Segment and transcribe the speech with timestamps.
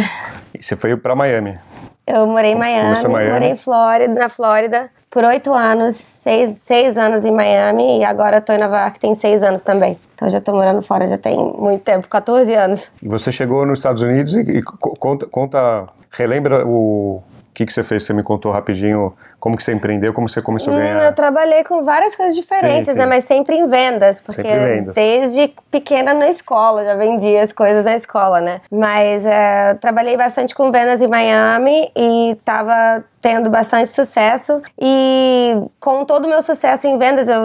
[0.57, 1.59] E você foi para Miami.
[2.07, 3.31] Eu morei em Miami, em Miami?
[3.31, 8.41] morei em Flórida, na Flórida por oito anos, seis, seis anos em Miami e agora
[8.41, 9.96] tô em Nova York tem seis anos também.
[10.16, 12.90] Então já tô morando fora já tem muito tempo, 14 anos.
[13.03, 17.22] Você chegou nos Estados Unidos e, e co- conta, conta, relembra o
[17.53, 18.03] que, que você fez?
[18.03, 19.13] Você me contou rapidinho
[19.44, 21.04] como que você empreendeu, como você começou a ganhar.
[21.04, 22.98] Eu trabalhei com várias coisas diferentes, Sim, sim.
[22.98, 23.06] né?
[23.06, 24.96] Mas sempre em vendas, porque Sempre em vendas.
[24.96, 28.62] desde pequena na escola, já vendia as coisas na escola, né?
[28.72, 34.62] Mas é, trabalhei bastante com vendas em Miami e tava tendo bastante sucesso.
[34.80, 37.44] E com todo o meu sucesso em vendas, eu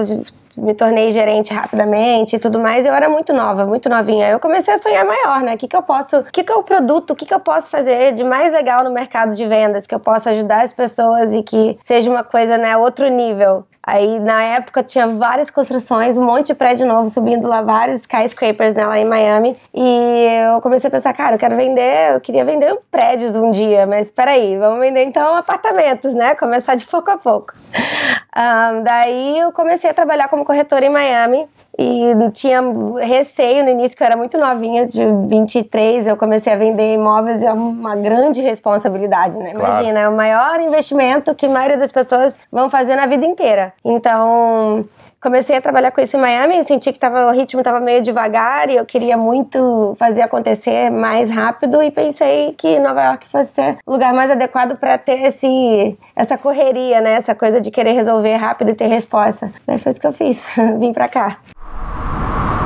[0.59, 2.85] me tornei gerente rapidamente e tudo mais.
[2.85, 4.29] Eu era muito nova, muito novinha.
[4.29, 5.55] Eu comecei a sonhar maior, né?
[5.55, 7.41] O que, que eu posso, o que, que é o produto, o que, que eu
[7.41, 11.33] posso fazer de mais legal no mercado de vendas, que eu possa ajudar as pessoas
[11.33, 13.67] e que seja uma coisa, né, outro nível.
[13.83, 18.75] Aí, na época, tinha várias construções, um monte de prédio novo subindo lá, vários skyscrapers
[18.75, 19.57] né, lá em Miami.
[19.73, 23.87] E eu comecei a pensar, cara, eu quero vender, eu queria vender prédios um dia,
[23.87, 26.35] mas peraí, vamos vender então apartamentos, né?
[26.35, 27.55] Começar de pouco a pouco.
[28.37, 31.49] Ahn, daí eu comecei a trabalhar como corretora em Miami.
[31.79, 32.61] E tinha
[33.01, 37.41] receio no início, que eu era muito novinha, de 23, eu comecei a vender imóveis
[37.41, 39.53] e é uma grande responsabilidade, né?
[39.53, 39.75] Claro.
[39.75, 43.73] Imagina, é o maior investimento que a maioria das pessoas vão fazer na vida inteira.
[43.85, 44.87] Então,
[45.21, 48.69] comecei a trabalhar com isso em Miami, senti que tava, o ritmo estava meio devagar
[48.71, 53.79] e eu queria muito fazer acontecer mais rápido e pensei que Nova York fosse ser
[53.87, 57.13] o lugar mais adequado para ter esse, essa correria, né?
[57.13, 59.53] Essa coisa de querer resolver rápido e ter resposta.
[59.65, 60.45] Daí foi isso que eu fiz,
[60.81, 61.39] vim para cá.
[61.81, 62.58] あ!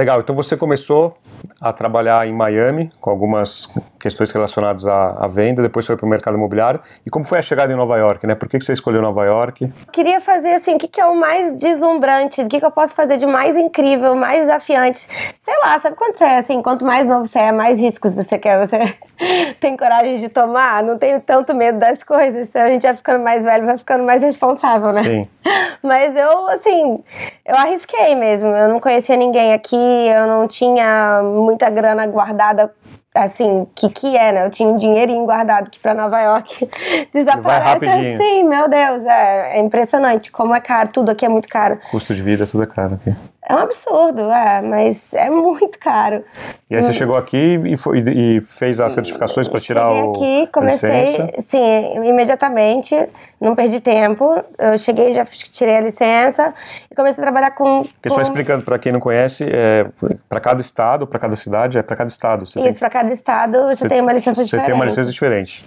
[0.00, 1.14] Legal, então você começou
[1.60, 3.66] a trabalhar em Miami com algumas
[3.98, 6.80] questões relacionadas à, à venda, depois foi para o mercado imobiliário.
[7.04, 8.34] E como foi a chegada em Nova York, né?
[8.34, 9.70] Por que, que você escolheu Nova York?
[9.92, 12.94] queria fazer assim, o que, que é o mais deslumbrante, o que, que eu posso
[12.94, 15.00] fazer de mais incrível, mais desafiante.
[15.38, 18.38] Sei lá, sabe quando você é assim, quanto mais novo você é, mais riscos você
[18.38, 18.78] quer, você
[19.60, 22.48] tem coragem de tomar, não tenho tanto medo das coisas.
[22.48, 25.02] Então a gente vai ficando mais velho, vai ficando mais responsável, né?
[25.02, 25.28] Sim.
[25.82, 26.96] Mas eu, assim,
[27.44, 28.48] eu arrisquei mesmo.
[28.48, 32.72] Eu não conhecia ninguém aqui, eu não tinha muita grana guardada.
[33.12, 34.46] Assim, que que é, né?
[34.46, 36.70] Eu tinha um dinheirinho guardado que pra Nova York
[37.12, 41.80] desaparece assim, meu Deus, é, é impressionante como é caro, tudo aqui é muito caro.
[41.90, 43.12] Custo de vida, tudo é caro aqui.
[43.50, 46.22] É um absurdo, é, mas é muito caro.
[46.70, 50.10] E aí você chegou aqui e, foi, e fez as certificações para tirar cheguei o
[50.10, 51.32] aqui, comecei, licença?
[51.40, 53.08] sim, imediatamente,
[53.40, 54.40] não perdi tempo.
[54.56, 56.54] Eu cheguei, já tirei a licença
[56.88, 57.82] e comecei a trabalhar com.
[57.82, 59.84] Porque com só explicando para quem não conhece, é,
[60.28, 62.46] para cada estado, para cada cidade, é para cada estado.
[62.46, 64.66] Você Isso, para cada estado você, tem uma licença você diferente.
[64.66, 65.64] tem uma licença diferente.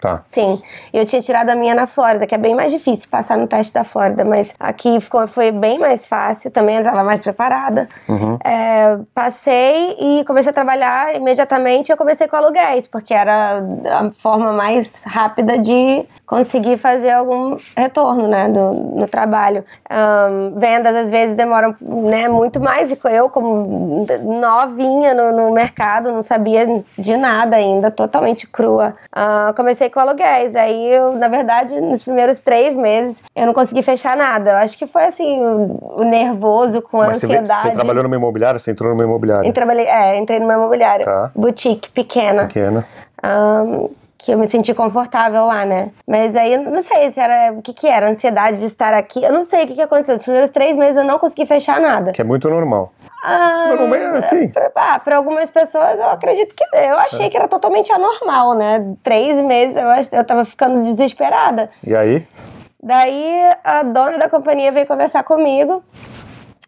[0.00, 0.20] Tá.
[0.24, 0.62] Sim,
[0.92, 3.72] eu tinha tirado a minha na Flórida, que é bem mais difícil passar no teste
[3.72, 7.88] da Flórida, mas aqui ficou, foi bem mais fácil, também eu estava mais preparada.
[8.08, 8.38] Uhum.
[8.44, 11.90] É, passei e comecei a trabalhar imediatamente.
[11.90, 18.28] Eu comecei com aluguéis, porque era a forma mais rápida de conseguir fazer algum retorno
[18.28, 19.64] né, do, no trabalho.
[19.88, 24.06] Ahn, vendas às vezes demoram né, muito mais, e eu, como
[24.40, 28.94] novinha no, no mercado, não sabia de nada ainda, totalmente crua.
[29.12, 33.82] Ah, comecei com aluguéis, aí eu, na verdade, nos primeiros três meses, eu não consegui
[33.82, 34.50] fechar nada.
[34.52, 37.60] Eu acho que foi assim, o, o nervoso com a Mas você, ansiedade.
[37.62, 41.30] você trabalhou numa imobiliária, você entrou numa imobiliária Eu trabalhei, é, entrei numa imobiliária, Tá.
[41.36, 42.84] boutique pequena, pequena.
[43.22, 43.88] ahn,
[44.22, 45.90] que eu me senti confortável lá, né?
[46.06, 49.22] Mas aí eu não sei se era o que que era, ansiedade de estar aqui.
[49.22, 50.16] Eu não sei o que que aconteceu.
[50.16, 52.12] Os primeiros três meses eu não consegui fechar nada.
[52.12, 52.92] Que é muito normal.
[53.22, 54.48] Ah, Normalmente é assim.
[54.48, 56.64] Pra, ah, pra algumas pessoas, eu acredito que.
[56.76, 57.28] Eu achei É.
[57.30, 58.94] que era totalmente anormal, né?
[59.02, 61.70] Três meses eu, eu tava ficando desesperada.
[61.86, 62.26] E aí?
[62.82, 65.82] Daí a dona da companhia veio conversar comigo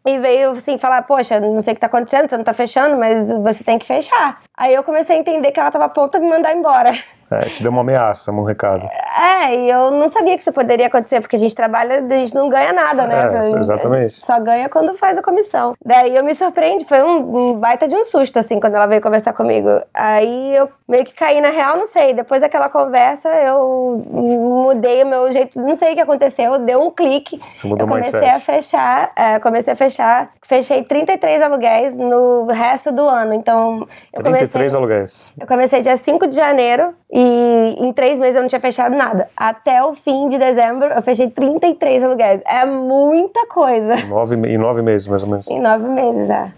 [0.07, 2.99] e veio assim falar: Poxa, não sei o que tá acontecendo, você não tá fechando,
[2.99, 4.41] mas você tem que fechar.
[4.55, 6.91] Aí eu comecei a entender que ela tava pronta a me mandar embora.
[7.41, 8.89] É, te deu uma ameaça, um recado.
[9.19, 12.35] É, e eu não sabia que isso poderia acontecer, porque a gente trabalha, a gente
[12.35, 13.25] não ganha nada, né?
[13.25, 14.21] É, Pra- exatamente.
[14.25, 15.75] Só ganha quando faz a comissão.
[15.85, 19.01] Daí eu me surpreendi, foi um, um baita de um susto, assim, quando ela veio
[19.01, 19.69] conversar comigo.
[19.95, 22.13] Aí eu meio que caí na real, não sei.
[22.13, 26.91] Depois daquela conversa, eu mudei o meu jeito, não sei o que aconteceu, deu um
[26.91, 27.41] clique.
[27.49, 28.37] Você mudou eu comecei mindset.
[28.37, 33.33] a fechar, é, comecei a fechar, fechei 33 aluguéis no resto do ano.
[33.35, 34.79] Então, eu 33 comecei.
[34.79, 35.33] aluguéis.
[35.39, 39.29] Eu comecei dia 5 de janeiro e em três meses eu não tinha fechado nada.
[39.37, 42.41] Até o fim de dezembro eu fechei 33 aluguéis.
[42.47, 43.97] É muita coisa.
[44.07, 45.47] Nove, em nove meses, mais ou menos.
[45.49, 46.51] Em nove meses, é.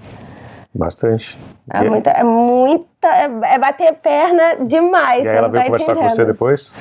[0.72, 1.36] Bastante.
[1.72, 3.08] É e, muita, é muita.
[3.08, 5.24] É, é bater perna demais.
[5.24, 6.14] e ela veio tá conversar com entendendo.
[6.14, 6.72] você depois?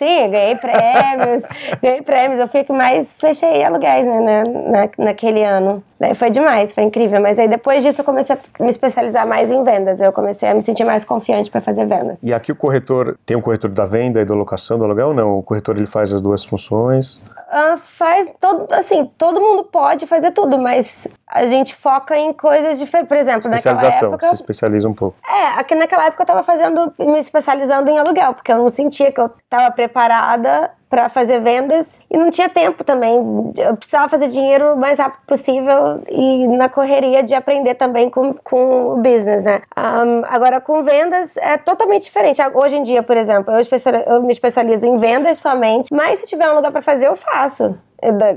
[0.00, 1.42] Sim, ganhei prêmios,
[1.82, 2.40] ganhei prêmios.
[2.40, 5.84] Eu fui que mais fechei aluguéis, né, na, na- naquele ano.
[5.98, 7.20] Daí foi demais, foi incrível.
[7.20, 10.00] Mas aí depois disso eu comecei a me especializar mais em vendas.
[10.00, 12.18] Eu comecei a me sentir mais confiante para fazer vendas.
[12.22, 15.14] E aqui o corretor, tem um corretor da venda e da locação do aluguel ou
[15.14, 15.38] não?
[15.38, 17.22] O corretor ele faz as duas funções.
[17.52, 22.78] Ah, faz todo, assim, todo mundo pode fazer tudo, mas a gente foca em coisas
[22.78, 23.08] diferentes.
[23.08, 24.26] Por exemplo, Especialização, época.
[24.26, 25.16] se especializa um pouco.
[25.28, 29.12] É, aqui naquela época eu tava fazendo, me especializando em aluguel, porque eu não sentia
[29.12, 33.14] que eu tava preparada para fazer vendas e não tinha tempo também.
[33.56, 38.34] Eu precisava fazer dinheiro o mais rápido possível e na correria de aprender também com,
[38.34, 39.62] com o business, né?
[39.76, 42.42] Ahn, agora, com vendas é totalmente diferente.
[42.54, 43.62] Hoje em dia, por exemplo, eu,
[44.08, 47.78] eu me especializo em vendas somente, mas se tiver um lugar para fazer, eu faço.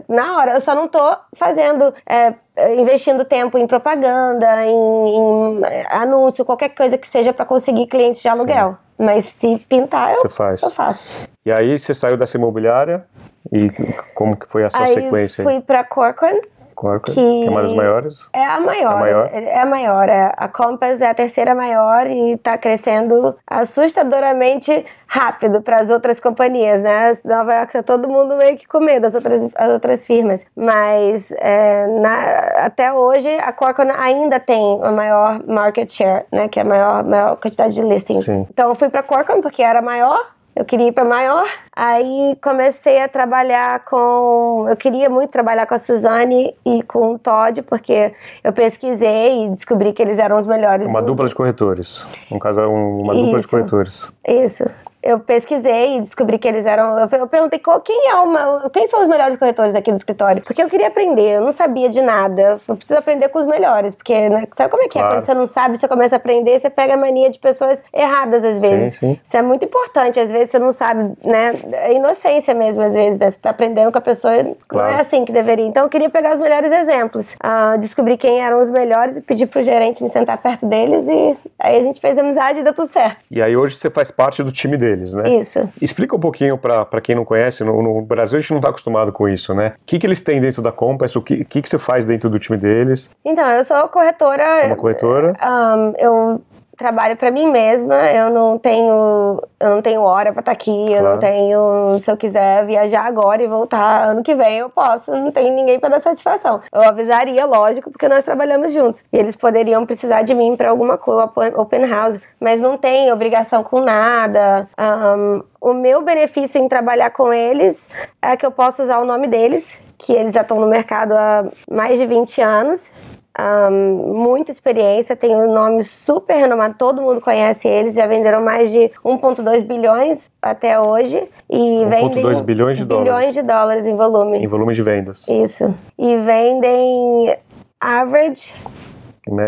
[0.07, 2.33] Na hora, eu só não tô fazendo, é,
[2.77, 8.21] investindo tempo em propaganda, em, em, é, anúncio, qualquer coisa que seja para conseguir clientes
[8.21, 8.77] de aluguel.
[8.97, 10.29] Mas se pintar, eu, eu
[10.69, 11.05] faço.
[11.45, 13.05] E aí você saiu dessa imobiliária
[13.51, 13.69] e
[14.13, 15.43] como que foi a sua Aí sequência?
[15.43, 16.39] fui para Corcoran,
[16.73, 18.29] Corcoran, que- que é uma das maiores.
[18.33, 18.93] É a maior.
[18.93, 19.29] A maior?
[19.33, 20.09] É a maior.
[20.09, 20.33] é.
[20.35, 26.81] A Compass é a terceira maior e está crescendo assustadoramente rápido para as outras companhias,
[26.81, 27.17] né?
[27.23, 30.45] Nova York tá todo mundo meio que com medo, as outras, as outras firmas.
[30.55, 36.47] Mas é, na- até hoje a Corcoran ainda tem a maior market share, né?
[36.47, 38.25] Que é a maior, maior quantidade de listings.
[38.25, 38.47] Sim.
[38.49, 40.19] Então eu fui para Corcoran porque era maior.
[40.55, 41.45] Eu queria ir para maior.
[41.75, 44.65] Aí comecei a trabalhar com.
[44.69, 49.49] Eu queria muito trabalhar com a Suzane e com o Todd, porque eu pesquisei e
[49.49, 50.87] descobri que eles eram os melhores.
[50.87, 52.05] Uma do- dupla de corretores.
[52.31, 53.49] Um casal, um- uma dupla de Isso.
[53.49, 54.11] corretores.
[54.27, 54.63] Isso.
[55.03, 56.97] Eu pesquisei e descobri que eles eram.
[56.97, 60.63] Eu perguntei qual, quem é uma, quem são os melhores corretores aqui do escritório, porque
[60.63, 61.37] eu queria aprender.
[61.37, 62.57] Eu não sabia de nada.
[62.67, 65.01] Eu preciso aprender com os melhores, porque né, sabe como é que é?
[65.01, 65.15] Claro.
[65.17, 68.43] Quando você não sabe, você começa a aprender, você pega a mania de pessoas erradas
[68.43, 68.95] às Sim, vezes.
[68.99, 69.17] sim.
[69.23, 70.19] Isso é muito importante.
[70.19, 71.53] Às vezes você não sabe, né?
[71.73, 73.19] É inocência mesmo, às vezes.
[73.19, 73.29] Né?
[73.29, 74.33] Você tá aprendendo com a pessoa,
[74.67, 74.89] Claro.
[74.91, 75.65] não é assim que deveria.
[75.65, 77.35] Então eu queria pegar os melhores exemplos.
[77.41, 81.37] Ah, descobri quem eram os melhores e pedi pro gerente me sentar perto deles e
[81.59, 83.17] aí a gente fez amizade e deu tudo certo.
[83.29, 85.29] E aí hoje você faz parte do time deles, né?
[85.29, 85.59] Isso.
[85.81, 89.11] Explica um pouquinho para quem não conhece, no, no Brasil a gente não está acostumado
[89.11, 89.73] com isso, né?
[89.81, 92.29] O que, que eles têm dentro da Compass, o que, que, que você faz dentro
[92.29, 93.09] do time deles?
[93.25, 94.43] Então, eu sou corretora.
[94.43, 95.35] Você é uma corretora?
[95.39, 96.41] Ahn, eu
[96.77, 100.91] trabalho para mim mesma, eu não tenho, eu não tenho hora para estar tá aqui,
[100.91, 105.11] eu não tenho, se eu quiser viajar agora e voltar ano que vem, eu posso,
[105.11, 106.61] não tem ninguém para dar satisfação.
[106.71, 109.03] Eu avisaria, lógico, porque nós trabalhamos juntos.
[109.13, 113.63] E eles poderiam precisar de mim para alguma coisa, open house, mas não tem obrigação
[113.63, 114.67] com nada.
[114.79, 117.89] Um, o meu benefício em trabalhar com eles
[118.21, 121.45] é que eu posso usar o nome deles, que eles já estão no mercado há
[121.69, 122.91] mais de 20 anos
[123.39, 128.71] um, muita experiência, tem um nome super renomado, todo mundo conhece eles, já venderam mais
[128.71, 131.27] de 1,2 bilhões até hoje.
[131.49, 133.11] E 1,2 bilhões de dólares.
[133.11, 134.37] Bilhões de dólares em volume.
[134.37, 135.27] Em volume de vendas.
[135.27, 135.73] Isso.
[135.97, 137.35] E vendem
[137.79, 138.53] average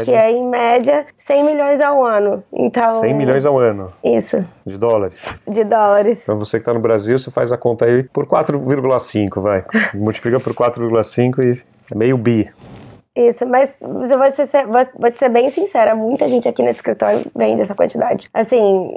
[0.03, 2.43] que é em média 100 milhões ao ano.
[2.53, 3.91] Então, 100 milhões ao ano.
[4.03, 4.43] Isso.
[4.65, 5.39] De dólares.
[5.45, 6.23] De dólares.
[6.23, 9.63] Então você que está no Brasil, você faz a conta aí por 4,5, vai.
[9.93, 12.49] Multiplica por 4,5 e é meio bi.
[13.15, 16.79] Isso, mas eu vou ser, vou, vou te ser bem sincera, muita gente aqui nesse
[16.79, 18.29] escritório vende essa quantidade.
[18.33, 18.93] Assim,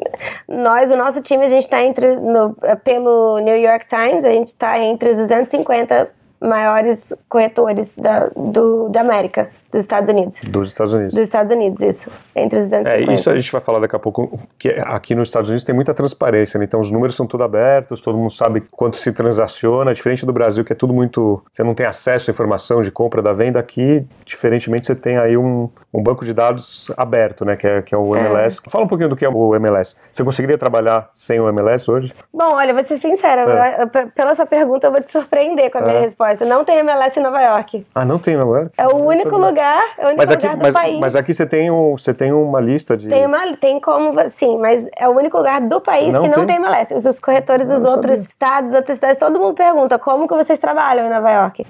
[0.48, 4.48] nós, o nosso time, a gente está entre, no, pelo New York Times, a gente
[4.48, 6.10] está entre os 250
[6.40, 9.50] maiores corretores da, do, da América.
[9.70, 10.40] Dos Estados Unidos.
[10.40, 11.14] Dos Estados Unidos.
[11.14, 12.10] Dos Estados Unidos, isso.
[12.34, 13.10] Entre os 250.
[13.10, 15.74] É, isso a gente vai falar daqui a pouco, que aqui nos Estados Unidos tem
[15.74, 16.64] muita transparência, né?
[16.64, 20.64] Então os números são tudo abertos, todo mundo sabe quanto se transaciona, diferente do Brasil,
[20.64, 21.42] que é tudo muito...
[21.52, 25.36] Você não tem acesso à informação de compra da venda, aqui, diferentemente, você tem aí
[25.36, 27.54] um, um banco de dados aberto, né?
[27.56, 28.62] Que é, que é o MLS.
[28.66, 28.70] É.
[28.70, 29.96] Fala um pouquinho do que é o MLS.
[30.10, 32.14] Você conseguiria trabalhar sem o MLS hoje?
[32.32, 34.06] Bom, olha, vou ser sincera, é.
[34.06, 36.00] pela sua pergunta eu vou te surpreender com a minha é.
[36.00, 36.46] resposta.
[36.46, 37.86] Não tem MLS em Nova York.
[37.94, 38.72] Ah, não tem Nova York?
[38.78, 41.00] É o único lugar lugar, é o único mas aqui, lugar do mas, país.
[41.00, 43.08] Mas aqui você tem, um, você tem uma lista de...
[43.08, 46.46] Tem, uma, tem como, sim, mas é o único lugar do país não que não
[46.46, 46.94] tem, tem MLS.
[46.94, 48.28] Os, os corretores dos outros sabia.
[48.28, 51.66] estados, outras cidades, todo mundo pergunta como que vocês trabalham em Nova York.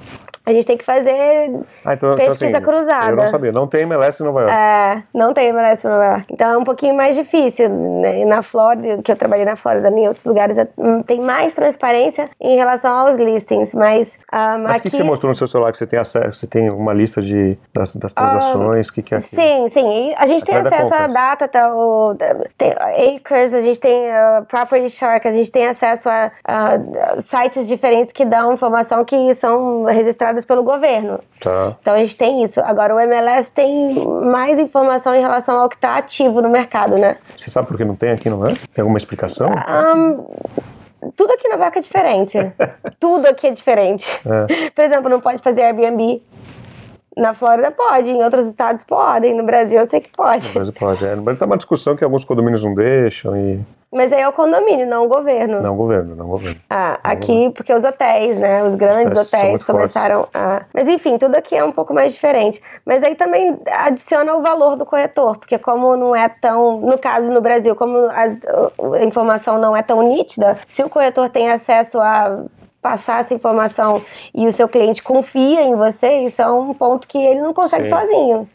[0.49, 3.11] A gente tem que fazer ah, então, pesquisa então, assim, cruzada.
[3.11, 4.55] Eu não sabia, não tem MLS em Nova York.
[4.55, 6.26] É, não tem MLS em Nova York.
[6.31, 7.69] Então é um pouquinho mais difícil.
[7.69, 8.25] Né?
[8.25, 12.25] Na Flórida, que eu trabalhei na Flórida, em outros lugares, é, hum, tem mais transparência
[12.40, 13.75] em relação aos listings.
[13.75, 14.90] Mas, um, mas o aqui...
[14.90, 15.71] que, você mostrou no seu celular?
[15.71, 18.88] Que você tem acesso, você tem uma lista de, das, das transações?
[18.88, 19.43] O um, que, que é aquilo?
[19.43, 20.09] Sim, sim.
[20.09, 22.17] E a gente tem acesso à data, tá, o,
[22.57, 22.73] tem
[23.17, 28.14] Acres, a gente tem uh, Property Shark, a gente tem acesso a, a sites diferentes
[28.14, 31.21] que dão informação que são registradas pelo governo.
[31.40, 31.76] Tá.
[31.80, 32.61] Então a gente tem isso.
[32.61, 37.16] Agora o MLS tem mais informação em relação ao que está ativo no mercado, né?
[37.37, 38.54] Você sabe por que não tem aqui, não é?
[38.73, 39.49] Tem alguma explicação?
[39.49, 40.25] Um,
[41.16, 42.38] tudo aqui na vaca é diferente.
[42.99, 44.07] tudo aqui é diferente.
[44.26, 44.71] É.
[44.71, 46.23] Por exemplo, não pode fazer Airbnb.
[47.16, 50.47] Na Flórida pode, em outros estados podem, no Brasil eu sei que pode.
[50.49, 51.16] No Brasil pode, é.
[51.16, 53.61] Mas tá uma discussão que alguns condomínios não deixam e...
[53.90, 55.62] Mas aí é o condomínio, não o governo.
[55.62, 56.61] Não o governo, não o governo.
[56.68, 57.52] Ah, não aqui, governo.
[57.52, 58.62] porque os hotéis, né?
[58.62, 60.40] Os grandes os hotéis, hotéis começaram fortes.
[60.40, 60.62] a.
[60.75, 62.62] Mas enfim, tudo aqui é um pouco mais diferente.
[62.85, 66.80] Mas aí também adiciona o valor do corretor, porque como não é tão.
[66.80, 68.38] No caso no Brasil, como as,
[69.00, 72.45] a informação não é tão nítida, se o corretor tem acesso a
[72.83, 74.02] passar essa informação
[74.35, 77.85] e o seu cliente confia em você, isso é um ponto que ele não consegue
[77.85, 77.90] Sim.
[77.90, 78.49] sozinho.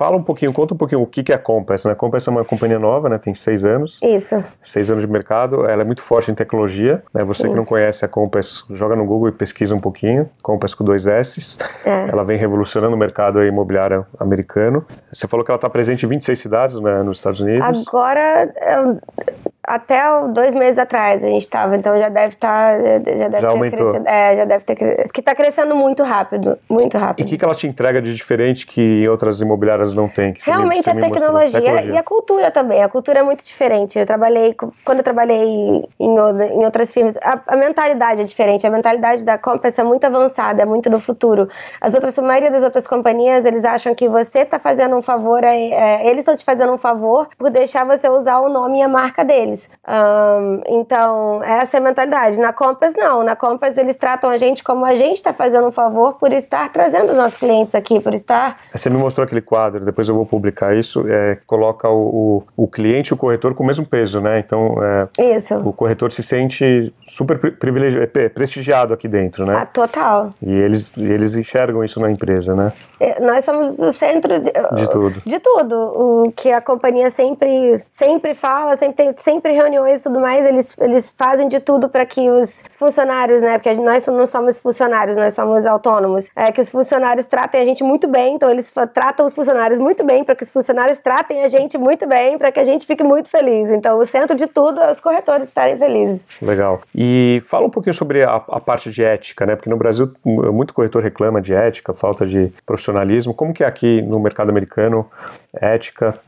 [0.00, 1.92] Fala um pouquinho, conta um pouquinho o que é a Compass, né?
[1.92, 3.18] A Compass é uma companhia nova, né?
[3.18, 4.00] Tem seis anos.
[4.02, 4.42] Isso.
[4.62, 5.66] Seis anos de mercado.
[5.66, 7.22] Ela é muito forte em tecnologia, né?
[7.22, 7.50] Você Sim.
[7.50, 10.26] que não conhece a Compass, joga no Google e pesquisa um pouquinho.
[10.40, 11.58] Compass com dois S.
[11.84, 12.08] É.
[12.08, 14.86] Ela vem revolucionando o mercado imobiliário americano.
[15.12, 17.86] Você falou que ela está presente em 26 cidades né, nos Estados Unidos.
[17.86, 18.50] Agora,
[19.74, 23.40] até dois meses atrás a gente estava, então já deve estar, tá, já deve já
[23.40, 23.90] ter aumentou.
[23.90, 24.08] crescido.
[24.08, 25.02] É, já deve ter crescido.
[25.04, 27.24] Porque está crescendo muito rápido, muito rápido.
[27.24, 30.34] E o que, que ela te entrega de diferente que outras imobiliárias não tem?
[30.40, 32.82] Realmente a tecnologia, tecnologia, e a cultura também.
[32.82, 33.98] A cultura é muito diferente.
[33.98, 38.66] Eu trabalhei, quando eu trabalhei em, em outras firmas, a, a, mentalidade é diferente.
[38.66, 41.48] A mentalidade da Compass é muito avançada, é muito no futuro.
[41.80, 45.44] As outras, a maioria das outras companhias, eles acham que você está fazendo um favor,
[45.44, 48.82] é, é, eles estão te fazendo um favor por deixar você usar o nome e
[48.82, 49.59] a marca deles.
[49.86, 52.38] Um, então, essa é a mentalidade.
[52.38, 53.22] Na Compass, não.
[53.22, 56.70] Na Compass, eles tratam a gente como a gente está fazendo um favor por estar
[56.72, 58.58] trazendo os nossos clientes aqui, por estar.
[58.72, 62.68] Você me mostrou aquele quadro, depois eu vou publicar isso, é, coloca o, o, o,
[62.68, 64.38] cliente e o corretor com o mesmo peso, né?
[64.38, 64.76] Então,
[65.18, 65.56] é, isso.
[65.56, 69.56] o corretor se sente super privilegiado, é, prestigiado aqui dentro, né?
[69.56, 70.32] Ah, total.
[70.42, 72.72] E eles, eles enxergam isso na empresa, né?
[72.98, 75.22] É, nós somos o centro de, de tudo.
[75.24, 75.74] De tudo.
[75.74, 80.46] O que a companhia sempre, sempre fala, sempre, tem, sempre sempre reuniões e tudo mais,
[80.46, 83.58] eles, eles fazem de tudo para que os, os, funcionários, né?
[83.58, 86.30] Porque nós não somos funcionários, nós somos autônomos.
[86.34, 90.04] É que os funcionários tratem a gente muito bem, então eles tratam os funcionários muito
[90.04, 93.02] bem para que os funcionários tratem a gente muito bem, para que a gente fique
[93.02, 93.70] muito feliz.
[93.70, 96.26] Então, o centro de tudo é os corretores estarem felizes.
[96.40, 96.80] Legal.
[96.94, 99.56] E fala um pouquinho sobre a, a parte de ética, né?
[99.56, 103.34] Porque no Brasil muito corretor reclama de ética, falta de profissionalismo.
[103.34, 105.08] Como que é aqui no mercado americano
[105.52, 106.18] ética?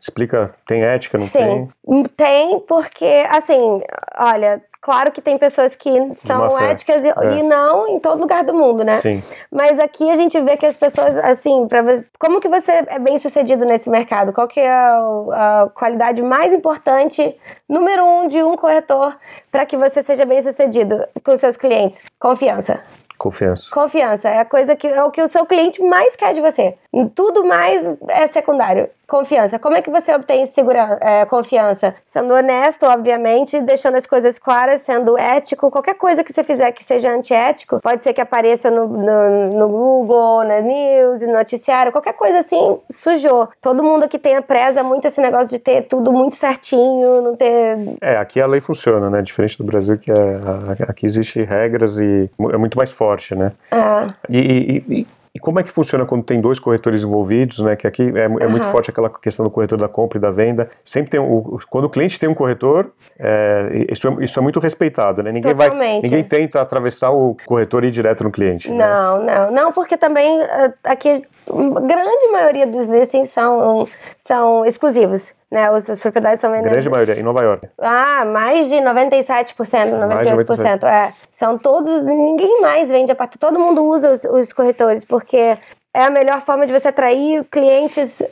[0.00, 2.04] Explica, tem ética, não Sim, tem?
[2.16, 3.82] Tem, porque, assim,
[4.18, 7.38] olha, claro que tem pessoas que são éticas e, é.
[7.38, 8.96] e, não em todo lugar do mundo, né?
[8.96, 9.22] Sim.
[9.52, 11.84] Mas aqui a gente vê que as pessoas, assim, pra,
[12.18, 14.32] como que você é bem sucedido nesse mercado?
[14.32, 17.36] Qual que é a, a qualidade mais importante,
[17.68, 19.16] número um de um corretor,
[19.52, 22.02] para que você seja bem sucedido com seus clientes?
[22.18, 22.80] Confiança.
[23.20, 23.70] Confiança.
[23.70, 26.74] Confiança é a coisa que é o que o seu cliente mais quer de você.
[27.14, 28.88] Tudo mais é secundário.
[29.10, 29.58] Confiança.
[29.58, 31.96] Como é que você obtém segurança, é, confiança?
[32.06, 35.68] Sendo honesto, obviamente, deixando as coisas claras, sendo ético.
[35.68, 39.68] Qualquer coisa que você fizer que seja antiético, pode ser que apareça no, no, no
[39.68, 43.48] Google, na news, no noticiário, qualquer coisa assim, sujou.
[43.60, 47.78] Todo mundo aqui tem, preza muito esse negócio de ter tudo muito certinho, não ter.
[48.00, 49.22] É, aqui a lei funciona, né?
[49.22, 53.50] Diferente do Brasil, que é, aqui existe regras e é muito mais forte, né?
[53.72, 54.06] É.
[54.28, 57.76] e, e, e e como é que funciona quando tem dois corretores envolvidos, né?
[57.76, 58.50] Que aqui é, é uhum.
[58.50, 60.68] muito forte aquela questão do corretor da compra e da venda.
[60.84, 64.58] Sempre tem o, quando o cliente tem um corretor, é, isso, é, isso é muito
[64.58, 65.30] respeitado, né?
[65.30, 65.78] Ninguém Totalmente.
[65.78, 68.70] vai, ninguém tenta atravessar o corretor e ir direto no cliente.
[68.72, 69.38] Não, né?
[69.38, 73.86] não, não, porque também eh, aqui a grande maioria dos listings são,
[74.18, 75.34] são exclusivos.
[75.50, 76.72] Né, as, as propriedades são vendidas.
[76.72, 77.68] Grande maioria, em Nova York.
[77.76, 80.84] Ah, mais de 97%, 98%.
[80.84, 81.12] É.
[81.28, 83.40] São todos, ninguém mais vende apartamento.
[83.40, 85.56] Todo mundo usa os, os corretores, porque
[85.92, 88.22] é a melhor forma de você atrair clientes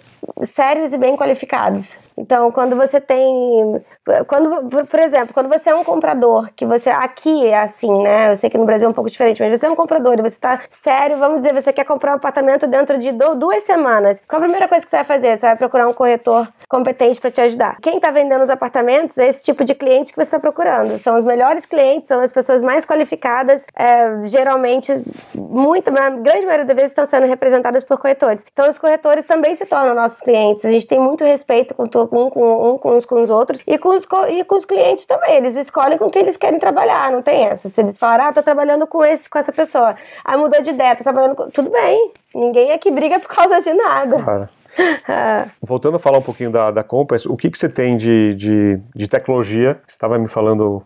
[0.43, 1.99] sérios e bem qualificados.
[2.17, 3.81] Então, quando você tem,
[4.27, 8.31] quando, por exemplo, quando você é um comprador, que você aqui é assim, né?
[8.31, 10.23] Eu sei que no Brasil é um pouco diferente, mas você é um comprador e
[10.23, 14.23] você está sério, vamos dizer, você quer comprar um apartamento dentro de duas semanas.
[14.29, 15.39] Qual a primeira coisa que você vai fazer?
[15.39, 17.77] Você vai procurar um corretor competente para te ajudar.
[17.81, 20.99] Quem está vendendo os apartamentos é esse tipo de cliente que você está procurando.
[20.99, 24.93] São os melhores clientes, são as pessoas mais qualificadas, é, geralmente,
[25.35, 28.45] muito, a grande maioria das vezes estão sendo representadas por corretores.
[28.53, 30.65] Então, os corretores também se tornam nossos clientes.
[30.65, 33.79] A gente tem muito respeito com, um com, um com uns com os outros e
[33.79, 35.37] com os, e com os clientes também.
[35.37, 37.69] Eles escolhem com quem eles querem trabalhar, não tem essa.
[37.69, 39.97] Se eles falarem, ah, tô trabalhando com esse, com essa pessoa.
[40.25, 41.51] Aí mudou de ideia, tô trabalhando com.
[41.51, 42.13] Tudo bem.
[42.35, 44.23] Ninguém aqui briga por causa de nada.
[44.23, 44.49] Claro.
[45.61, 48.81] Voltando a falar um pouquinho da, da Compass, o que, que você tem de, de,
[48.95, 49.81] de tecnologia?
[49.87, 50.83] Você estava me falando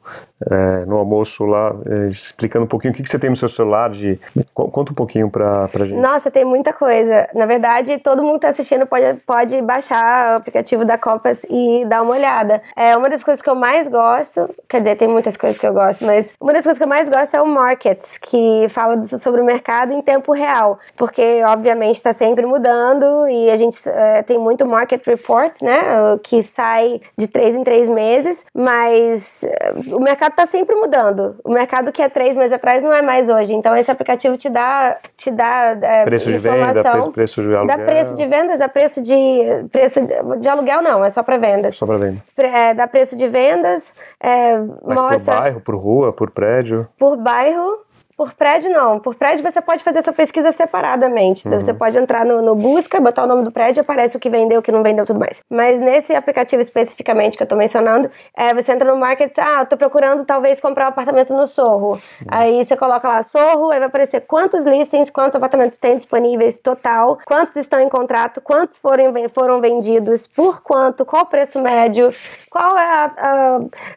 [0.50, 3.48] é, no almoço lá, é, explicando um pouquinho o que, que você tem no seu
[3.48, 3.90] celular.
[3.90, 4.18] De,
[4.54, 6.00] conta um pouquinho para a gente.
[6.00, 7.28] Nossa, tem muita coisa.
[7.34, 11.84] Na verdade, todo mundo que está assistindo pode, pode baixar o aplicativo da Compass e
[11.86, 12.62] dar uma olhada.
[12.76, 15.72] É uma das coisas que eu mais gosto, quer dizer, tem muitas coisas que eu
[15.72, 19.40] gosto, mas uma das coisas que eu mais gosto é o Markets, que fala sobre
[19.40, 24.38] o mercado em tempo real, porque obviamente está sempre mudando e a gente é, tem
[24.38, 25.80] muito market report, né?
[26.22, 31.36] Que sai de três em três meses, mas é, o mercado está sempre mudando.
[31.44, 33.54] O mercado que é três meses atrás não é mais hoje.
[33.54, 37.66] Então esse aplicativo te dá, te dá é, preço de venda, preço de aluguel.
[37.66, 40.00] Dá preço de vendas, dá preço de preço
[40.40, 41.76] de aluguel não, é só para vendas.
[41.76, 42.22] Só para venda.
[42.36, 46.88] É, dá preço de vendas, é, Mas mostra por bairro, por rua, por prédio.
[46.98, 47.78] Por bairro
[48.22, 49.00] por prédio, não.
[49.00, 51.40] Por prédio, você pode fazer essa pesquisa separadamente.
[51.40, 51.60] Então, uhum.
[51.60, 54.60] Você pode entrar no, no, busca, botar o nome do prédio, aparece o que vendeu,
[54.60, 55.42] o que não vendeu, tudo mais.
[55.50, 59.66] Mas nesse aplicativo especificamente que eu tô mencionando, é, você entra no market ah, eu
[59.66, 61.94] tô procurando talvez comprar um apartamento no Sorro.
[61.94, 62.26] Uhum.
[62.28, 67.18] Aí você coloca lá Sorro, aí vai aparecer quantos listings, quantos apartamentos tem disponíveis total,
[67.26, 72.10] quantos estão em contrato, quantos foram, foram vendidos, por quanto, qual o preço médio,
[72.48, 73.12] qual é a,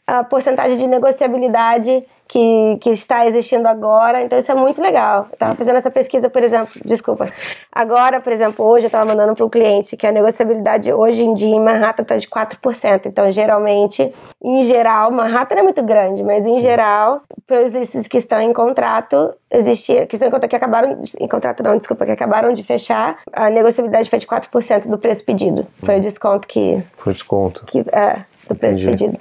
[0.08, 4.22] a, a porcentagem de negociabilidade que, que está existindo agora.
[4.22, 5.28] Então isso é muito legal.
[5.30, 7.32] Eu estava fazendo essa pesquisa, por exemplo, desculpa.
[7.72, 11.34] Agora, por exemplo, hoje eu estava mandando para um cliente que a negociabilidade hoje em
[11.34, 13.06] dia em Manhattan está de 4%.
[13.06, 16.62] Então, geralmente, em geral, Manhattan é muito grande, mas em Sim.
[16.62, 21.02] geral, para os listas que estão em contrato, existia, que estão em contrato, que acabaram,
[21.20, 25.24] em contrato não, desculpa, que acabaram de fechar, a negociabilidade foi de 4% do preço
[25.24, 25.68] pedido.
[25.84, 26.82] Foi o desconto que...
[26.98, 27.66] Foi desconto.
[27.66, 29.06] Que, é, do preço Entendi.
[29.06, 29.20] pedido.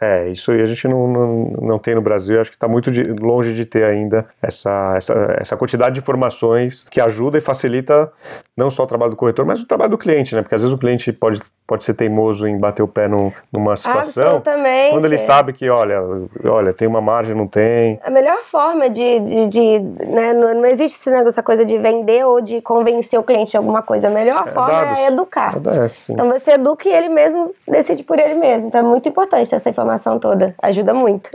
[0.00, 2.90] É, isso aí a gente não, não, não tem no Brasil, acho que está muito
[2.90, 8.12] de, longe de ter ainda essa, essa, essa quantidade de informações que ajuda e facilita
[8.56, 10.42] não só o trabalho do corretor, mas o trabalho do cliente, né?
[10.42, 13.76] Porque às vezes o cliente pode, pode ser teimoso em bater o pé num, numa
[13.76, 14.22] situação.
[14.22, 14.90] Absolutamente.
[14.92, 16.00] Quando ele sabe que, olha,
[16.44, 18.00] olha, tem uma margem, não tem.
[18.02, 19.20] A melhor forma de.
[19.20, 23.18] de, de né, não, não existe esse negócio, essa coisa de vender ou de convencer
[23.20, 24.08] o cliente de alguma coisa.
[24.08, 24.98] A melhor forma dados.
[24.98, 25.54] é educar.
[25.56, 26.12] É.
[26.12, 28.68] Então você educa e ele mesmo decide por ele mesmo.
[28.68, 29.85] Então é muito importante ter essa informação
[30.20, 30.54] toda.
[30.62, 31.30] Ajuda muito.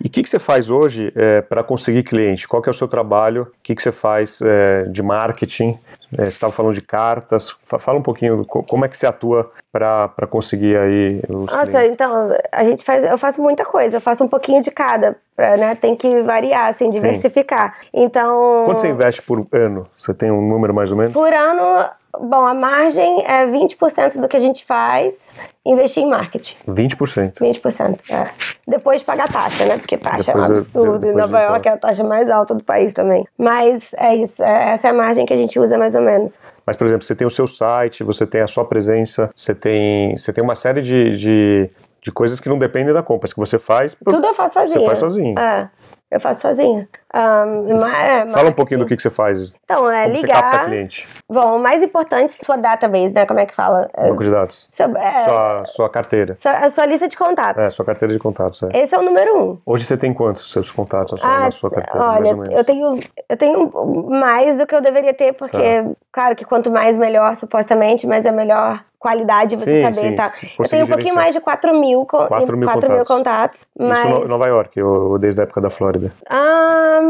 [0.00, 1.12] E o que, que você faz hoje
[1.48, 2.46] para conseguir cliente?
[2.46, 3.42] Qual que é o seu trabalho?
[3.42, 5.78] O que, que você faz é, de marketing?
[6.12, 7.56] É, você estava falando de cartas.
[7.64, 11.66] Fa- Fala um pouquinho co- como é que você atua para conseguir aí os Nossa,
[11.70, 11.92] clientes.
[11.94, 15.56] então a gente faz, eu faço muita coisa, eu faço um pouquinho de cada, pra,
[15.56, 15.74] né?
[15.74, 17.76] Tem que variar, assim, diversificar.
[17.92, 19.86] Então, Quanto você investe por ano?
[19.96, 21.12] Você tem um número mais ou menos?
[21.12, 21.88] por ano,
[22.20, 25.28] bom, a margem é 20% do que a gente faz
[25.64, 26.56] investir em marketing.
[26.68, 27.34] 20%.
[27.34, 27.98] 20%.
[28.10, 28.30] É.
[28.66, 29.78] Depois de pagar taxa, né?
[29.78, 31.06] Porque taxa Depois é um absurdo.
[31.06, 33.26] Em Nova York é a taxa mais alta do país também.
[33.38, 34.42] Mas é isso.
[34.42, 36.38] é- essa é a margem que a gente usa mais ou menos.
[36.66, 40.16] Mas, por exemplo, você tem o seu site, você tem a sua presença, você tem,
[40.16, 41.70] você tem uma série de, de,
[42.00, 43.96] de coisas que não dependem da compra, que você faz.
[44.04, 44.80] Tudo eu faço sozinha.
[44.80, 45.38] Você faz sozinho.
[45.38, 45.70] É.
[46.10, 46.86] Eu faço sozinha.
[47.14, 49.52] Um, é, Fala um pouquinho do que, que você faz.
[49.64, 50.64] Então, é como você capta ligar.
[50.64, 53.26] cliente, Bom, o mais importante é sua database, né?
[53.26, 53.90] Como é que fala?
[53.94, 54.68] É, banco de dados.
[54.72, 56.36] seu- é, Sua, sua carteira.
[56.36, 57.62] sua- a sua lista de contatos.
[57.62, 58.62] É, sua carteira de contatos.
[58.62, 58.82] É.
[58.82, 59.58] Esse é o número um.
[59.66, 62.98] Hoje você tem quantos seus contatos sua, Ah, na sua carteira, olha, eu tenho,
[63.28, 63.70] eu tenho
[64.08, 65.90] mais do que eu deveria ter, porque, Tá.
[66.10, 70.30] claro que quanto mais melhor, supostamente, mas é melhor qualidade você Sim, saber sim, tá.
[70.56, 73.08] Eu tenho um pouquinho mais de 4 mil, con- 4 mil 4 mil contatos.
[73.08, 73.66] contatos.
[73.76, 76.12] Mas, Isso no, Nova York, ou desde a época da Flórida?
[76.30, 77.00] Ah,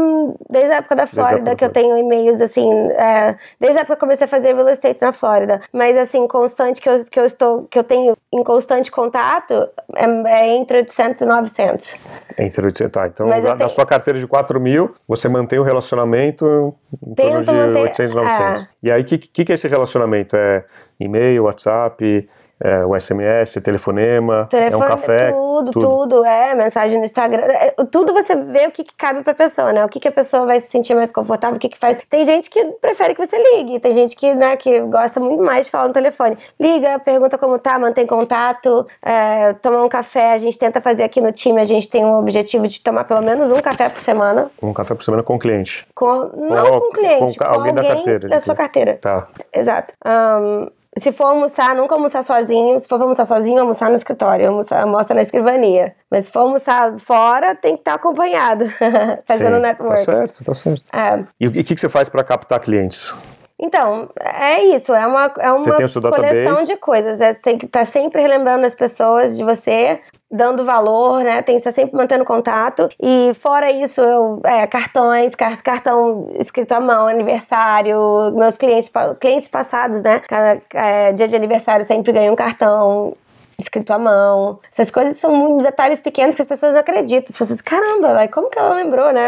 [0.49, 2.69] desde a época da Flórida, época da que eu tenho e-mails assim.
[2.91, 5.61] é, desde a época que eu comecei a fazer real estate na Flórida.
[5.71, 9.53] Mas assim, constante que eu, que eu estou, que eu tenho em constante contato
[9.95, 11.95] é, é entre 800 e 900.
[12.39, 13.07] Entre 800, tá.
[13.07, 16.73] Então, Mas eu da, da sua carteira de 4 mil, você mantém o relacionamento
[17.05, 18.63] em torno Tento de manter- 800, 900.
[18.63, 18.67] é.
[18.83, 20.35] E aí, o que, que, que é esse relacionamento?
[20.35, 20.63] É
[20.99, 22.29] e-mail, WhatsApp,
[22.63, 25.31] é, o SMS, telefonema, Telefone, é um café?
[25.31, 29.33] tudo, tudo, é, mensagem no Instagram, é, tudo você vê o que, que cabe pra
[29.33, 29.83] pessoa, né?
[29.83, 31.99] O que, que a pessoa vai se sentir mais confortável, o que, que faz.
[32.09, 35.65] Tem gente que prefere que você ligue, tem gente que, né, que gosta muito mais
[35.65, 36.37] de falar no telefone.
[36.59, 41.19] Liga, pergunta como tá, mantém contato, é, tomar um café, a gente tenta fazer aqui
[41.19, 44.49] no time, a gente tem um objetivo de tomar pelo menos um café por semana.
[44.61, 45.85] Um café por semana com o cliente.
[45.93, 48.97] Com, não com o cliente, com com, alguém da carteira, da sua carteira.
[49.01, 49.27] Tá.
[49.51, 49.93] Exato.
[50.03, 52.79] Ahn, se for almoçar, nunca almoçar sozinho.
[52.79, 55.95] Se for pra almoçar sozinho, almoçar no escritório, almoçar, almoça na escrivania.
[56.09, 58.65] Mas se for almoçar fora, tem que estar acompanhado,
[59.25, 59.95] fazendo Sim, network.
[59.95, 60.83] Tá certo, tá certo.
[60.93, 61.23] É.
[61.39, 63.13] E o que, que você faz para captar clientes?
[63.59, 66.65] Então, é isso, é uma, é uma coleção database?
[66.65, 67.21] de coisas.
[67.21, 70.01] É, tem que estar sempre relembrando as pessoas de você,
[70.33, 71.43] dando valor, né?
[71.43, 72.89] Tem que estar sempre mantendo contato.
[72.99, 77.97] E fora isso, eu, é, cartões, car- cartão escrito à mão, aniversário,
[78.35, 80.19] meus clientes, clientes passados, né?
[80.27, 83.13] Cada, é, dia de aniversário sempre ganho um cartão
[83.59, 84.59] escrito à mão.
[84.71, 87.27] Essas coisas são muitos detalhes pequenos que as pessoas não acreditam.
[87.29, 89.27] As pessoas, caramba, como que ela lembrou, né?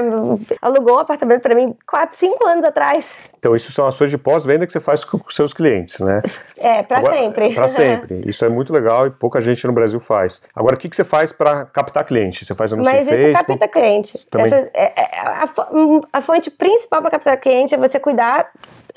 [0.61, 3.07] Alugou um apartamento pra mim 4, 5 anos atrás.
[3.37, 6.21] Então, isso são ações de pós-venda que você faz com os seus clientes, né?
[6.57, 7.53] É, pra Agora- sempre.
[7.53, 8.23] Pra sempre.
[8.25, 10.41] Isso é muito legal e pouca gente no Brasil faz.
[10.55, 12.43] Agora, o que, que você faz para captar cliente?
[12.43, 13.47] Você faz anúncio Mas isso Facebook?
[13.47, 14.27] capta cliente.
[14.27, 18.49] Também- Essa- é- é- a, fo- a fonte principal para captar cliente é você cuidar.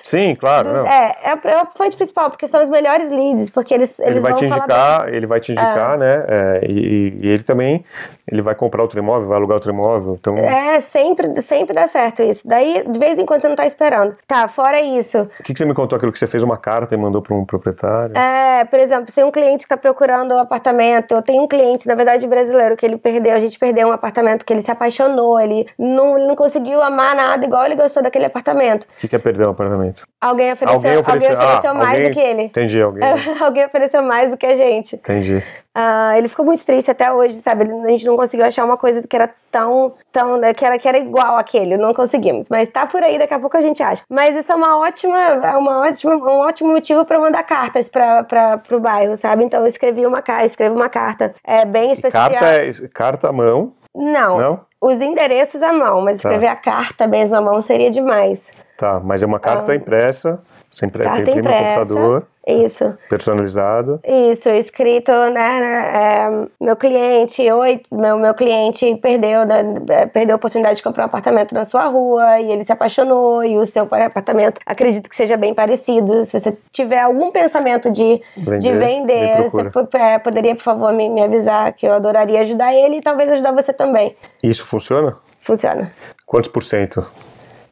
[0.03, 0.73] Sim, claro.
[0.73, 0.87] não.
[0.87, 4.21] É, é a, é fonte principal, porque são os melhores leads, porque eles, eles Ele
[4.21, 6.25] vai vão te indicar, ele vai te indicar, né?
[6.29, 7.85] É, e, e ele também,
[8.31, 10.17] ele vai comprar outro imóvel, vai alugar outro imóvel.
[10.19, 10.37] Então.
[10.37, 12.47] É, sempre, sempre dá certo isso.
[12.47, 14.17] Daí, de vez em quando, você não tá esperando.
[14.27, 15.23] Tá, fora isso.
[15.41, 15.97] o que, que você me contou?
[15.97, 18.17] Aquilo que você fez uma carta e mandou para um proprietário?
[18.17, 21.13] É, por exemplo, tem um cliente que está procurando um apartamento.
[21.15, 23.35] Eu tenho um cliente, na verdade, brasileiro, que ele perdeu.
[23.35, 25.41] A gente perdeu um apartamento que ele se apaixonou.
[25.41, 28.85] Ele não, ele não conseguiu amar nada igual ele gostou daquele apartamento.
[28.85, 30.05] O que, que é perder um apartamento?
[30.21, 32.43] Alguém ofereceu, alguém ofereceu, ah, mais alguém- do que ele.
[32.43, 33.03] Entendi, alguém.
[33.41, 34.97] alguém ofereceu mais do que a gente.
[34.97, 35.43] Entendi.
[35.81, 37.63] Ah, ele ficou muito triste até hoje, sabe?
[37.85, 40.89] A gente não conseguiu achar uma coisa que era tão, tão né, que, era, que
[40.89, 42.49] era igual àquele, não conseguimos.
[42.49, 44.03] Mas tá por aí, daqui a pouco a gente acha.
[44.11, 48.59] Mas isso é uma ótima, é uma ótima, um ótimo motivo para mandar cartas para
[48.59, 49.45] pro bairro, sabe?
[49.45, 52.29] Então eu escrevi uma carta, escrevo uma carta é bem especial.
[52.29, 54.61] Carta, é, carta à mão, Não, não?
[54.81, 56.29] os endereços à mão, mas Tá.
[56.29, 58.51] escrever a carta mesmo à mão seria demais.
[58.77, 60.43] Tá, mas é uma carta impressa,
[60.85, 61.11] impre- Ah.
[61.11, 61.81] Carta imprime no impressa.
[61.81, 62.99] computador, Isso.
[63.09, 64.01] personalizado.
[64.05, 70.35] Isso, escrito, né, né, é, meu cliente, oi, meu, meu cliente perdeu, né, é, perdeu
[70.35, 73.65] a oportunidade de comprar um apartamento na sua rua e ele se apaixonou e o
[73.65, 76.23] seu apartamento acredito que seja bem parecido.
[76.25, 81.09] Se você tiver algum pensamento de Vender, de vender, você é, poderia, por favor, me,
[81.09, 84.17] me avisar que eu adoraria ajudar ele e talvez ajudar você também.
[84.43, 85.17] Isso funciona?
[85.41, 85.93] Funciona.
[86.27, 87.07] Quantos por cento?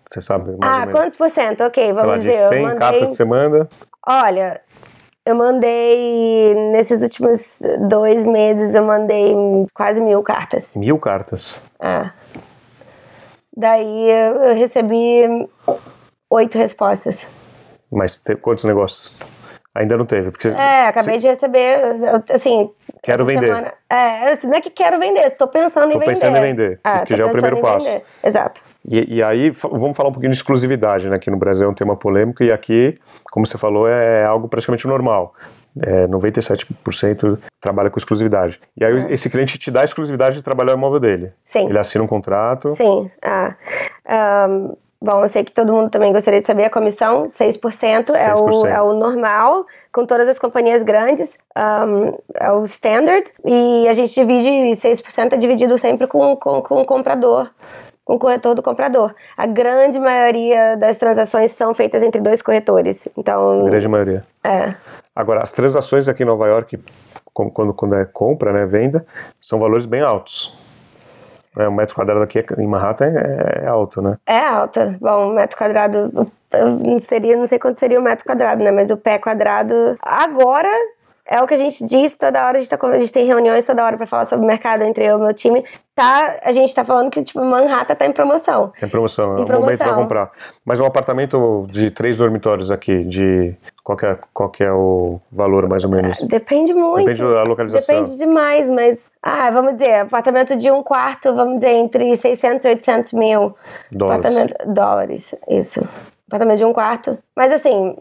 [0.08, 0.56] Você sabe?
[0.56, 1.64] Mais ah, quantos por cento?
[1.64, 2.36] Ok, vamos lá, dizer.
[2.48, 2.78] 100 eu mandei...
[2.78, 3.68] cartas que você manda.
[4.06, 4.60] Olha,
[5.24, 6.54] eu mandei.
[6.72, 9.34] Nesses últimos dois meses, eu mandei
[9.74, 10.74] quase mil cartas.
[10.76, 11.60] Mil cartas.
[11.80, 12.10] É.
[13.56, 15.48] Daí eu recebi
[16.30, 17.26] oito respostas.
[17.90, 19.14] Mas quantos negócios?
[19.74, 20.30] Ainda não teve.
[20.30, 21.80] Porque É, acabei de receber,
[22.32, 22.70] assim...
[23.02, 23.46] Quero vender.
[23.48, 26.12] semana- é, assim, não é que quero vender, tô pensando em Tô vender.
[26.12, 27.86] pensando em vender, Ah, que tô já é o primeiro pensando em passo.
[27.86, 28.04] vender.
[28.24, 28.62] Exato.
[28.88, 31.16] E, e aí, vamos falar um pouquinho de exclusividade, né?
[31.16, 32.98] Aqui no Brasil é um tema polêmico e aqui,
[33.30, 35.34] como você falou, é algo praticamente normal.
[35.82, 38.60] É, 97% trabalha com exclusividade.
[38.78, 41.26] E aí, esse cliente te dá a exclusividade de trabalhar o imóvel dele.
[41.26, 41.32] É.
[41.44, 41.68] Sim.
[41.68, 42.70] Ele assina um contrato.
[42.70, 43.10] Sim.
[43.22, 43.54] Ah.
[44.08, 44.72] Ahn,
[45.02, 48.46] bom, eu sei que todo mundo também gostaria de saber a comissão, 6%, É, o,
[48.46, 48.66] 6%.
[48.66, 54.14] é o normal, com todas as companhias grandes, ahm, é o standard, e a gente
[54.14, 57.50] divide, 6% é dividido sempre com, com, com o comprador,
[58.06, 59.12] com o corretor do comprador.
[59.36, 64.24] A grande maioria das transações são feitas entre dois corretores, então, A grande maioria.
[64.44, 64.70] é,
[65.14, 66.78] Agora, as transações aqui em Nova York,
[67.34, 69.04] quando, quando é compra, né, venda,
[69.40, 70.56] são valores bem altos.
[71.58, 74.18] É, um metro quadrado aqui em Manhattan é, é alto, né?
[74.26, 74.94] É alta.
[75.00, 76.30] Bom, um metro quadrado
[77.00, 78.70] seria, não sei quanto seria o metro quadrado, né?
[78.70, 80.68] Mas o pé quadrado agora
[81.28, 83.64] é o que a gente diz toda hora, a gente, tá, a gente tem reuniões
[83.64, 85.64] toda hora pra falar sobre o mercado entre eu e o meu time.
[85.94, 88.72] Tá, a gente tá falando que tipo Manhattan tá em promoção.
[88.78, 89.94] Tem promoção, é Em o momento para promoção.
[89.94, 90.30] comprar.
[90.64, 95.68] Mas um apartamento de três dormitórios aqui, de qual que é, qual é o valor
[95.68, 96.18] mais ou menos?
[96.20, 97.06] Depende muito.
[97.06, 97.94] Depende da localização.
[98.02, 102.68] Depende demais, mas ah, vamos dizer, apartamento de um quarto, vamos dizer entre 600 e
[102.68, 103.56] 800 mil
[103.90, 104.20] Dólares.
[104.26, 105.80] Apartamento, dólares, isso.
[106.28, 107.18] Apartamento de um quarto.
[107.34, 107.96] Mas assim,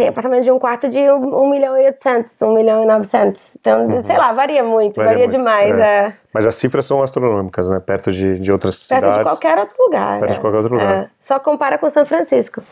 [0.00, 3.56] tem apartamento de um quarto de 1 milhão e 800, 1 milhão e 900.
[3.60, 5.78] Então, sei lá, varia muito, Varia varia, muito, demais.
[5.78, 6.06] é.
[6.06, 6.12] É.
[6.32, 7.78] Mas as cifras são astronômicas, né?
[7.80, 9.18] Perto de, de outras Perto cidades.
[9.18, 10.18] de qualquer outro lugar.
[10.20, 10.34] Perto é.
[10.34, 11.02] de qualquer outro lugar.
[11.02, 11.08] É.
[11.18, 12.62] Só compara com São Francisco.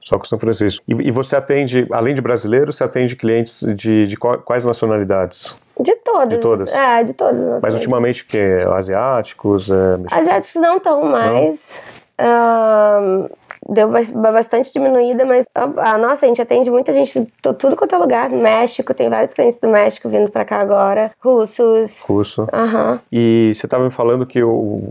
[0.00, 0.82] Só com São Francisco.
[0.88, 5.60] E, e você atende, além de brasileiros, você atende clientes de, de quais nacionalidades?
[5.78, 6.28] De todas.
[6.30, 6.72] De todas?
[6.72, 7.62] É, de todas.
[7.62, 10.12] Mas ultimamente, que é asiáticos, é, mexicanos?
[10.28, 11.80] Asiáticos não estão mais.
[12.18, 13.28] Ahn,
[13.68, 17.26] deu bas- bastante diminuída, mas a, nossa, a gente atende muita gente
[17.58, 18.30] tudo quanto é lugar.
[18.30, 21.10] México, tem vários clientes do México vindo pra cá agora.
[21.20, 22.00] Russos.
[22.00, 22.46] russo.
[22.52, 23.00] Aham.
[23.10, 24.40] E você estava me falando que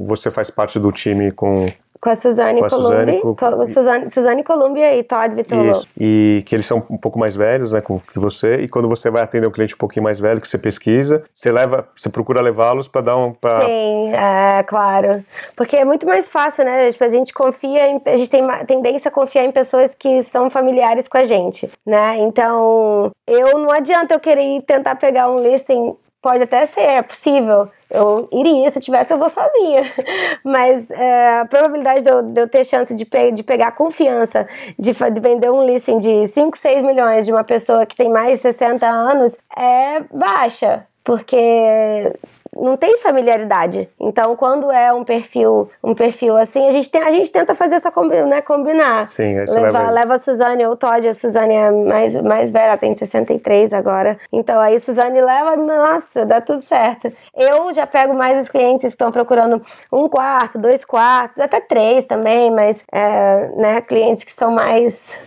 [0.06, 1.66] você faz parte do time com
[2.02, 3.22] Com a Suzane Columbi.
[3.22, 5.72] com- Suzane, Suzane Columbia e Todd Vitolo.
[5.72, 5.88] Isso.
[6.00, 8.56] E que eles são um pouco mais velhos, né, com- que você.
[8.56, 11.52] E quando você vai atender um cliente um pouquinho mais velho, que você pesquisa, você
[11.52, 13.32] leva, você procura levá-los para dar um.
[13.34, 13.62] Pra...
[13.62, 15.24] Sim, é claro.
[15.56, 16.90] Porque é muito mais fácil, né?
[16.92, 18.02] Tipo, a gente confia em.
[18.04, 21.70] A gente tem uma tendência a confiar em pessoas que são familiares com a gente,
[21.86, 22.18] né?
[22.18, 25.96] Então, eu não adianta eu querer tentar pegar um listing.
[26.22, 27.68] Pode até ser, é possível.
[27.90, 29.82] Eu iria, se tivesse, eu vou sozinha.
[30.46, 34.48] Mas é, a probabilidade de eu, de eu ter chance de, pe- de pegar confiança,
[34.78, 38.38] de, de vender um listing de 5, 6 milhões de uma pessoa que tem mais
[38.38, 40.86] de 60 anos é baixa.
[41.04, 42.14] Porque
[42.56, 43.90] não tem familiaridade.
[44.00, 47.76] Então, quando é um perfil, um perfil assim, a gente, tem, a gente tenta fazer
[47.76, 49.08] essa combi, né, combinar.
[49.08, 52.52] Sim, você Leva, leva leva a Suzane ou o Todd, a Suzane é mais, mais
[52.52, 54.18] velha, tem 63 agora.
[54.32, 57.12] Então aí Suzane leva, nossa, dá tudo certo.
[57.36, 59.62] Eu já pego mais os clientes que estão procurando
[59.92, 65.20] um quarto, dois quartos, até três também, mas é, né, clientes que são mais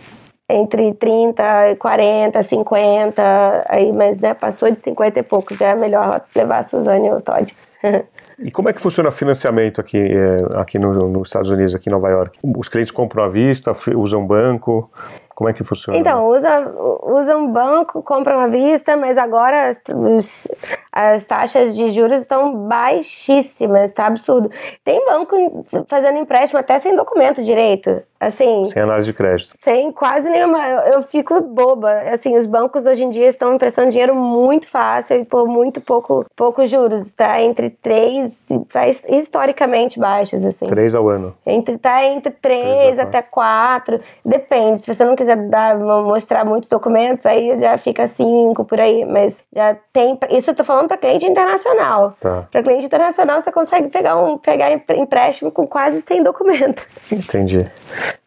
[0.49, 5.75] entre 30, e 40, 50, aí, mas né, passou de 50 e poucos, já é
[5.75, 7.55] melhor levar a Suzane ou o Todd.
[8.37, 11.87] E como é que funciona o financiamento aqui, é, aqui no- nos Estados Unidos, aqui
[11.87, 12.37] em Nova York?
[12.57, 14.91] Os clientes compram à vista, usam banco?
[15.33, 15.97] Como é que funciona?
[15.97, 16.69] Então, usa,
[17.03, 19.71] usa um banco, compram à vista, mas agora
[20.17, 20.51] os-
[20.95, 24.49] as taxas de juros estão baixíssimas, tá absurdo.
[24.83, 29.53] Tem banco fazendo empréstimo até sem documento direito, assim, Sem análise de crédito.
[29.61, 30.57] sem quase nenhuma.
[30.65, 31.91] Eu, eu fico boba.
[32.13, 36.25] Assim, os bancos hoje em dia estão emprestando dinheiro muito fácil e por muito pouco,
[36.35, 37.41] poucos juros, tá?
[37.41, 40.65] Entre 3 e tá his- historicamente baixos, assim.
[40.67, 41.35] Três ao ano.
[41.45, 43.99] Entre, tá entre Três 3 a até 4.
[44.23, 44.79] Depende.
[44.79, 49.03] Se você não quiser dar, mostrar muitos documentos, aí já fica 5 por aí.
[49.03, 50.17] Mas já tem.
[50.29, 52.15] Isso eu tô falando para cliente internacional.
[52.19, 56.85] Tá, Para cliente internacional, você consegue pegar um pegar empréstimo com quase sem documento.
[57.11, 57.59] entendi.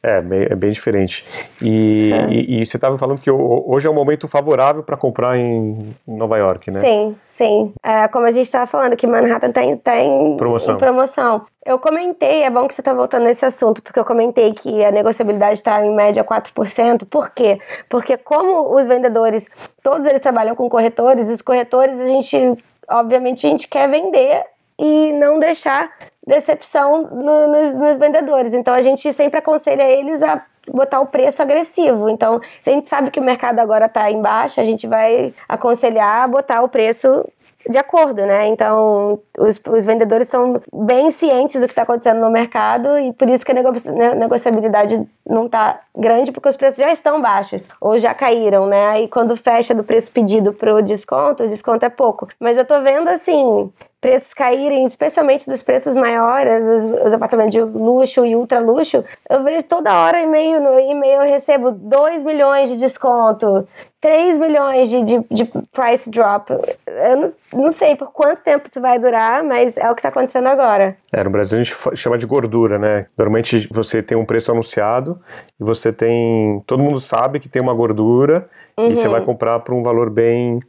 [0.03, 1.27] É, bem, é bem diferente.
[1.61, 2.27] E, É.
[2.33, 5.95] e- e você estava falando que ho- hoje é um momento favorável para comprar em
[6.07, 6.81] Nova York, né?
[6.81, 7.73] Sim, sim.
[7.83, 9.93] É, como a gente estava falando, que Manhattan tá em, tá
[10.37, 10.77] Promoção.
[10.77, 11.47] promoção.
[11.65, 14.91] Eu comentei, é bom que você está voltando nesse assunto, porque eu comentei que a
[14.91, 17.07] negociabilidade está em média 4%.
[17.09, 17.61] Por quê?
[17.89, 19.49] Porque como os vendedores,
[19.83, 24.45] todos eles trabalham com corretores, os corretores a gente, obviamente, a gente quer vender
[24.79, 25.91] e não deixar
[26.27, 28.53] decepção no, nos, nos vendedores.
[28.53, 32.09] Então a gente sempre aconselha eles a botar o preço agressivo.
[32.09, 35.33] Então, se a gente sabe que o mercado agora está em baixa, a gente vai
[35.49, 37.25] aconselhar botar o preço
[37.69, 38.47] de acordo, né?
[38.49, 43.29] Então, os, os vendedores estão bem cientes do que está acontecendo no mercado e por
[43.29, 47.69] isso que a nego né, negociabilidade não está grande, porque os preços já estão baixos
[47.81, 48.87] ou já caíram, né?
[48.89, 52.29] Aí quando fecha do preço pedido para o desconto, o desconto é pouco.
[52.41, 57.61] Mas eu tô vendo assim, preços caírem, especialmente dos preços maiores, os, os, apartamentos de
[57.61, 62.69] luxo e ultra luxo, eu vejo toda hora e-mail no e-mail eu recebo 2 milhões
[62.69, 63.67] de desconto,
[64.01, 66.53] 3 milhões de, de, de price drop.
[66.87, 67.33] Eu não,
[67.65, 70.97] não, sei por quanto tempo isso vai durar, mas é o que está acontecendo agora.
[71.13, 73.07] É, no Brasil a gente chama de gordura, né?
[73.17, 75.21] Normalmente você tem um preço anunciado
[75.61, 76.63] e você tem.
[76.67, 78.93] Todo mundo sabe que tem uma gordura uhum.
[78.93, 80.61] e você vai comprar por um valor bem,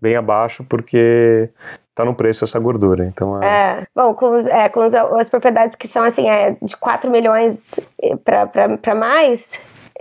[0.00, 1.50] bem abaixo, porque
[1.94, 3.04] tá no preço essa gordura.
[3.06, 3.46] Então, é...
[3.46, 7.10] é bom, com, os, é, com os, as propriedades que são assim, é, de 4
[7.10, 7.70] milhões
[8.24, 9.50] para mais,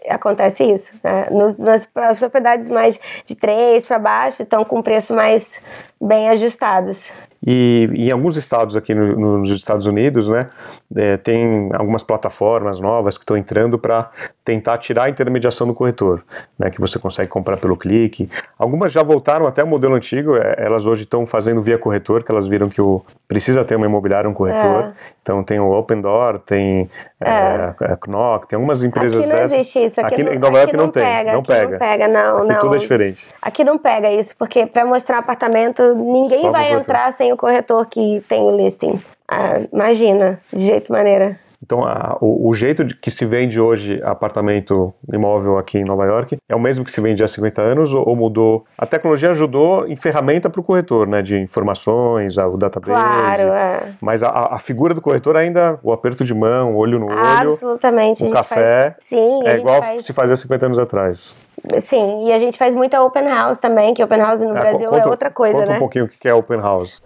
[0.07, 0.93] acontece isso.
[1.03, 1.27] Né?
[1.31, 1.85] Nos, nas
[2.17, 5.61] propriedades mais de 3 para baixo estão com preço mais
[5.99, 7.11] bem ajustados.
[7.45, 10.47] E em alguns estados aqui no, nos Estados Unidos, né,
[10.95, 14.11] é, tem algumas plataformas novas que estão entrando para
[14.45, 16.23] tentar tirar a intermediação do corretor,
[16.57, 18.29] né, que você consegue comprar pelo clique.
[18.59, 22.31] Algumas já voltaram até o modelo antigo, é, elas hoje estão fazendo via corretor, que
[22.31, 24.85] elas viram que o, precisa ter uma imobiliária, um corretor.
[24.85, 24.91] É.
[25.23, 27.29] Então tem o Open Door, tem é.
[27.29, 29.51] é a Knock, tem algumas empresas aqui não dessas.
[29.51, 30.01] existe isso.
[30.01, 31.71] Aqui, aqui não, em Nova York não, não, tem, pega, não pega.
[31.71, 32.59] Não pega, não, aqui não.
[32.59, 33.27] tudo é diferente.
[33.41, 37.85] Aqui não pega isso, porque para mostrar apartamento, ninguém Só vai entrar sem o corretor
[37.87, 38.99] que tem o listing.
[39.27, 41.39] Ah, imagina, de jeito maneira.
[41.63, 46.05] Então, a, o, o, jeito de, que se vende hoje apartamento imóvel aqui em Nova
[46.05, 48.65] York é o mesmo que se vende há 50 anos ou, ou mudou?
[48.77, 51.21] A tecnologia ajudou em ferramenta para o corretor, né?
[51.21, 52.91] De informações, o database.
[52.91, 53.83] Claro, é.
[54.01, 57.51] Mas a, a, figura do corretor ainda, o aperto de mão, o olho no olho.
[57.51, 58.23] Absolutamente.
[58.23, 58.91] O café.
[58.91, 60.05] Faz, sim, é igual faz...
[60.05, 61.35] se fazia 50 anos atrás.
[61.79, 64.89] Sim, e a gente faz muita open house também, que open house no é, Brasil
[64.89, 65.73] conta, é outra coisa, conta né?
[65.73, 67.03] Conta um pouquinho o que é open house.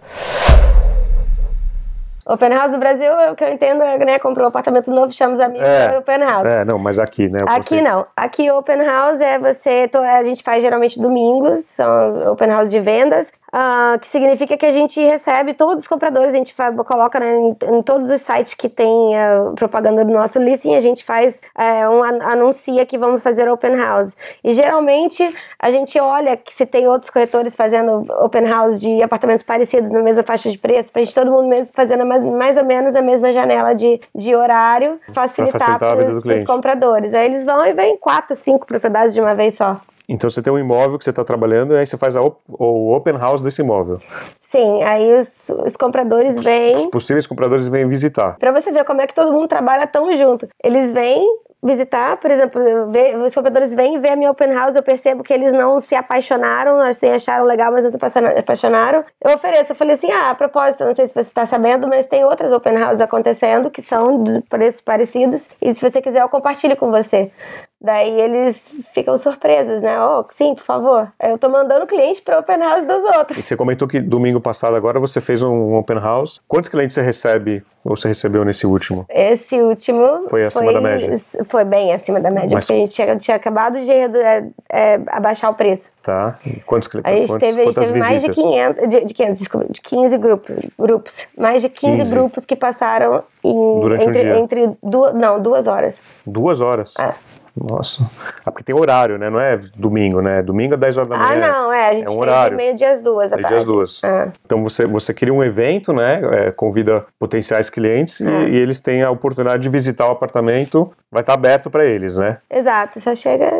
[2.28, 5.34] Open House do Brasil, o que eu entendo é, né, comprou um apartamento novo, chama
[5.34, 6.44] os amigos é, Open House.
[6.44, 7.44] É, não, mas aqui, né?
[7.46, 8.04] Aqui não.
[8.16, 13.32] Aqui Open House é você, a gente faz geralmente domingos, são Open House de vendas,
[13.52, 16.54] uh, que significa que a gente recebe todos os compradores, a gente
[16.86, 20.80] coloca né, em, em, todos os sites que tem uh, propaganda do nosso listing, a
[20.80, 24.16] gente faz, uh, um, anuncia que vamos fazer Open House.
[24.42, 25.28] E geralmente
[25.58, 30.02] a gente olha que se tem outros corretores fazendo Open House de apartamentos parecidos na
[30.02, 32.94] mesma faixa de preço, pra gente todo mundo mesmo fazendo a mais, mais ou menos
[32.94, 37.14] a mesma janela de, de horário, facilitar para os compradores.
[37.14, 39.80] Aí eles vão e vêm quatro, cinco propriedades de uma vez só.
[40.08, 42.38] Então você tem um imóvel que você está trabalhando e aí você faz a op
[42.48, 44.00] o open house desse imóvel.
[44.40, 46.76] Sim, aí os, os compradores os, vêm.
[46.76, 48.36] Os possíveis compradores vêm visitar.
[48.38, 50.48] Para você ver como é que todo mundo trabalha tão junto.
[50.62, 51.26] Eles vêm,
[51.62, 55.32] visitar, por exemplo, ver, os compradores vêm ver a minha open house, eu percebo que
[55.32, 57.98] eles não se apaixonaram, assim, acharam legal, mas não se
[58.38, 59.04] apaixonaram.
[59.22, 62.06] Eu ofereço, eu falei assim, ah, a propósito, não sei se você está sabendo, mas
[62.06, 66.28] tem outras open houses acontecendo que são de preços parecidos e se você quiser eu
[66.28, 67.32] compartilho com você.
[67.86, 69.96] Daí eles ficam surpresos, né?
[70.02, 71.08] Oh, sim, por favor.
[71.22, 73.38] Eu tô mandando cliente para open house dos outros.
[73.38, 76.40] E você comentou que domingo passado agora você fez um open house.
[76.48, 79.06] Quantos clientes você recebe ou você recebeu nesse último?
[79.08, 81.16] Esse último foi acima foi, da média.
[81.44, 82.66] Foi bem acima da média, Mas...
[82.66, 85.88] porque a gente tinha, tinha acabado de é, é, abaixar o preço.
[86.02, 86.36] Tá.
[86.44, 87.12] E quantos clientes?
[87.12, 90.18] A gente teve, a gente teve mais de 500, de, de 500, desculpa, de 15
[90.18, 91.28] grupos, grupos.
[91.38, 92.10] Mais de 15, 15.
[92.10, 94.38] grupos que passaram em, Durante entre, um dia.
[94.38, 96.02] entre duas, não, duas horas.
[96.26, 96.92] Duas horas?
[96.98, 97.14] É.
[97.56, 98.02] Nossa.
[98.44, 99.30] Ah, porque tem horário, né?
[99.30, 100.42] Não é domingo, né?
[100.42, 101.46] Domingo é 10 horas da manhã.
[101.46, 101.88] Ah, não, é.
[101.88, 102.56] A gente é um horário.
[102.56, 103.54] meio-dia às duas da tarde.
[103.54, 104.04] Meio-dia às duas.
[104.04, 104.32] É.
[104.44, 106.20] Então você, você cria um evento, né?
[106.32, 108.24] É, convida potenciais clientes é.
[108.24, 110.92] e, e, eles têm a oportunidade de visitar o apartamento.
[111.10, 112.38] Vai estar aberto para eles, né?
[112.50, 113.00] Exato.
[113.00, 113.50] Só chega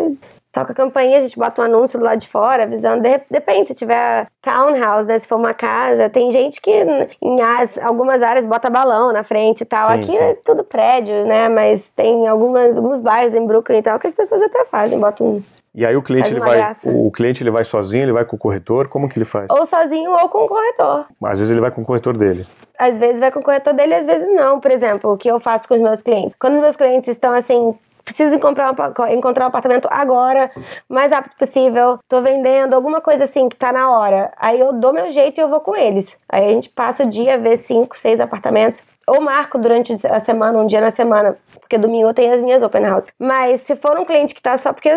[0.57, 3.03] toca a campainha, a gente bota um anúncio do lado de fora, avisando.
[3.03, 5.19] De, depende, se tiver townhouse, né?
[5.19, 6.73] Se for uma casa, tem gente que
[7.21, 9.89] em as, algumas áreas bota balão na frente e tal.
[9.89, 10.19] Sim, Aqui sim.
[10.19, 11.51] é tudo prédio, né?
[11.51, 15.27] Mas tem algumas, alguns bairros em Brooklyn e tal que as pessoas até fazem, botam
[15.27, 15.43] um.
[15.75, 18.39] E aí o cliente ele vai, o cliente ele vai sozinho, ele vai com o
[18.39, 19.47] corretor, como que ele faz?
[19.51, 21.05] Ou sozinho ou com o corretor.
[21.23, 22.47] Às vezes ele vai com o corretor dele.
[22.79, 24.59] Às vezes vai com o corretor dele, às vezes não.
[24.59, 26.35] Por exemplo, o que eu faço com os meus clientes?
[26.41, 27.75] Quando os meus clientes estão assim
[28.07, 30.51] preciso encontrar um, encontrar um apartamento agora,
[30.89, 34.33] mais rápido possível, tô vendendo, alguma coisa assim que tá na hora.
[34.39, 36.17] Aí eu dou meu jeito e eu vou com eles.
[36.29, 38.83] Aí a gente passa o dia, vê cinco, seis apartamentos.
[39.07, 42.63] Ou marco durante a semana, um dia na semana, porque domingo eu tenho as minhas
[42.63, 43.07] open house.
[43.19, 44.91] Mas se for um cliente que tá só porque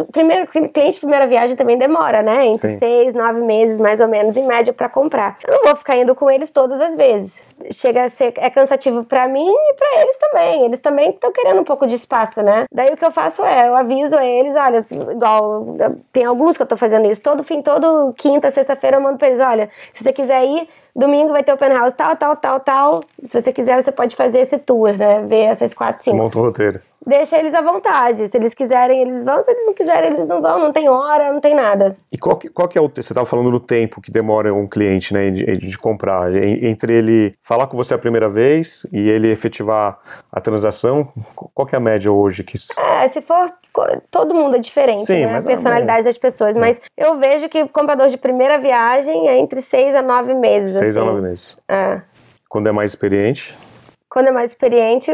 [0.00, 2.46] o primeiro cliente primeira viagem também demora, né?
[2.46, 2.78] Entre Sim.
[2.78, 5.36] seis, nove meses mais ou menos em média para comprar.
[5.46, 7.44] Eu não vou ficar indo com eles todas as vezes.
[7.72, 10.64] Chega a ser é cansativo para mim e para eles também.
[10.64, 12.64] Eles também estão querendo um pouco de espaço, né?
[12.72, 15.76] Daí o que eu faço é eu aviso eles, olha, igual
[16.12, 19.28] tem alguns que eu tô fazendo isso todo fim, todo quinta, sexta-feira eu mando para
[19.28, 23.00] eles, olha, se você quiser ir Domingo vai ter open house tal, tal, tal, tal.
[23.22, 25.22] Se você quiser, você pode fazer esse tour, né?
[25.26, 26.16] Ver essas quatro, cinco.
[26.16, 28.26] Monta o roteiro deixa eles à vontade.
[28.28, 29.42] Se eles quiserem, eles vão.
[29.42, 30.58] Se eles não quiserem, eles não vão.
[30.58, 31.96] Não tem hora, não tem nada.
[32.10, 32.88] E qual que, qual que é o...
[32.88, 36.34] Você estava falando do tempo que demora um cliente, né, de, de, comprar.
[36.34, 39.98] Entre ele falar com você a primeira vez e ele efetivar
[40.32, 42.42] a transação, qual que é a média hoje?
[42.42, 42.56] Que...
[42.78, 43.52] É, se for...
[44.08, 45.38] Todo mundo é diferente, Sim, né?
[45.38, 46.04] A personalidade é.
[46.04, 46.54] das pessoas.
[46.54, 50.76] Mas eu vejo que o comprador de primeira viagem é entre seis a nove meses.
[50.76, 51.06] Seis assim.
[51.06, 51.56] a nove meses.
[51.68, 52.00] É.
[52.48, 53.52] Quando é mais experiente?
[54.14, 55.10] Quando é mais experiente,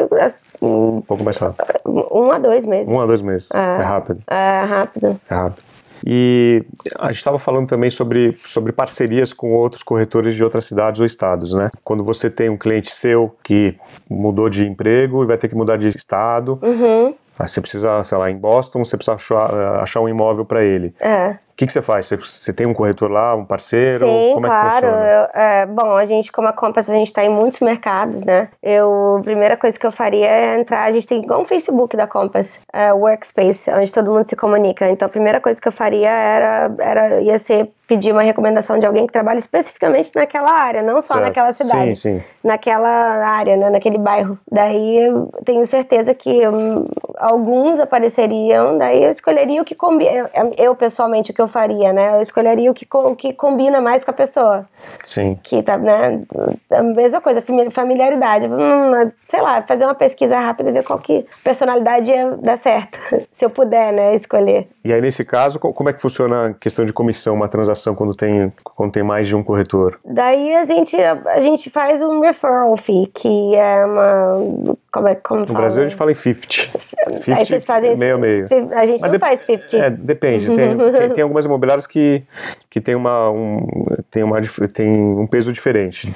[0.60, 1.64] um pouco mais rápido.
[1.86, 2.86] Um a dois meses.
[2.86, 3.48] Um a dois meses.
[3.50, 4.22] É, é rápido.
[4.26, 5.20] É rápido.
[5.30, 5.62] É rápido.
[6.06, 6.62] E
[6.98, 11.06] a gente estava falando também sobre, sobre parcerias com outros corretores de outras cidades ou
[11.06, 11.70] estados, né?
[11.82, 13.74] Quando você tem um cliente seu que
[14.08, 17.14] mudou de emprego e vai ter que mudar de estado, uhum.
[17.46, 20.94] Você precisa, sei lá, em Boston, você precisa achar, achar um imóvel para ele.
[21.00, 22.06] É que, que você faz?
[22.06, 24.06] Você, você, tem um corretor lá, um parceiro?
[24.06, 24.66] Sim, como claro.
[24.66, 25.06] É que funciona?
[25.06, 28.48] Eu, é, bom, a gente, como a Compass, a gente está em muitos mercados, né?
[28.62, 31.96] Eu, a primeira coisa que eu faria é entrar, a gente tem igual um Facebook
[31.98, 34.88] da Compass, é, Workspace, onde todo mundo se comunica.
[34.88, 38.86] Então, a primeira coisa que eu faria era, era ia ser pedir uma recomendação de
[38.86, 41.26] alguém que trabalha especificamente naquela área, não só certo.
[41.26, 41.96] naquela cidade.
[41.96, 42.22] Sim, sim.
[42.42, 44.38] Naquela área, né, naquele bairro.
[44.50, 46.86] Daí eu tenho certeza que um,
[47.20, 50.10] alguns apareceriam, daí eu escolheria o que combina.
[50.34, 52.16] Eu, eu, pessoalmente, o que eu faria, né?
[52.16, 54.66] Eu escolheria o que, o que combina mais com a pessoa.
[55.04, 55.38] Sim.
[55.42, 56.22] Que tá, né?
[56.70, 58.46] A mesma coisa, familiaridade.
[58.46, 62.98] Hum, sei lá, fazer uma pesquisa rápida e ver qual que personalidade ia dar certo.
[63.30, 64.68] Se eu puder, né, escolher.
[64.84, 68.14] E aí, nesse caso, como é que funciona a questão de comissão, uma transação quando
[68.14, 69.98] tem, quando tem mais de um corretor?
[70.04, 74.76] Daí a gente, a gente faz um referral fee, que é uma.
[74.92, 75.60] Como é como No fala?
[75.60, 76.78] Brasil a gente fala em 50.
[77.20, 78.46] 50 aí vocês fazem meio meio.
[78.74, 79.76] A gente Mas não faz 50.
[79.76, 80.46] É, depende.
[80.46, 82.24] Tem, tem, tem, algumas imobiliárias que,
[82.68, 83.66] que tem, uma, um,
[84.10, 84.40] tem, uma,
[84.72, 86.12] tem um peso diferente.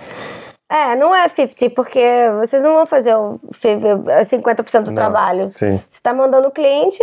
[0.68, 2.02] É, não é 50, porque
[2.40, 5.50] vocês não vão fazer o 50% do não, trabalho.
[5.52, 5.80] Sim.
[5.88, 6.98] Você está mandando o cliente,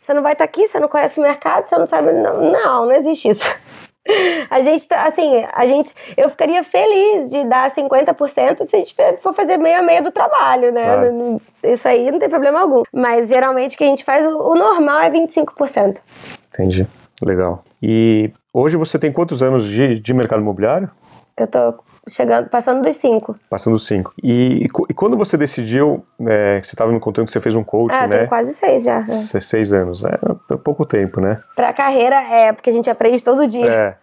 [0.00, 2.10] você não vai estar tá aqui, você não conhece o mercado, você não sabe.
[2.10, 3.48] Não, não, não existe isso.
[4.50, 8.94] A gente, tá, assim, a gente, eu ficaria feliz de dar 50% se a gente
[9.18, 10.84] for fazer meio a meio do trabalho, né?
[10.84, 11.40] Claro.
[11.62, 12.82] Isso aí não tem problema algum.
[12.92, 15.98] Mas geralmente o que a gente faz, o normal é 25%.
[16.52, 16.86] Entendi.
[17.22, 17.64] Legal.
[17.80, 20.90] E hoje você tem quantos anos de, de mercado imobiliário?
[21.36, 21.74] Eu tô
[22.08, 23.36] chegando, passando dos cinco.
[23.48, 24.12] Passando dos cinco.
[24.22, 27.96] E, e, quando você decidiu, é, você estava me contando que você fez um coaching,
[27.96, 28.26] ah, né?
[28.26, 29.00] Quase seis já.
[29.00, 29.40] É.
[29.40, 30.18] Seis anos, é,
[30.50, 31.40] é, pouco tempo, né?
[31.54, 33.66] Pra carreira é, porque a gente aprende todo dia.
[33.66, 33.94] É.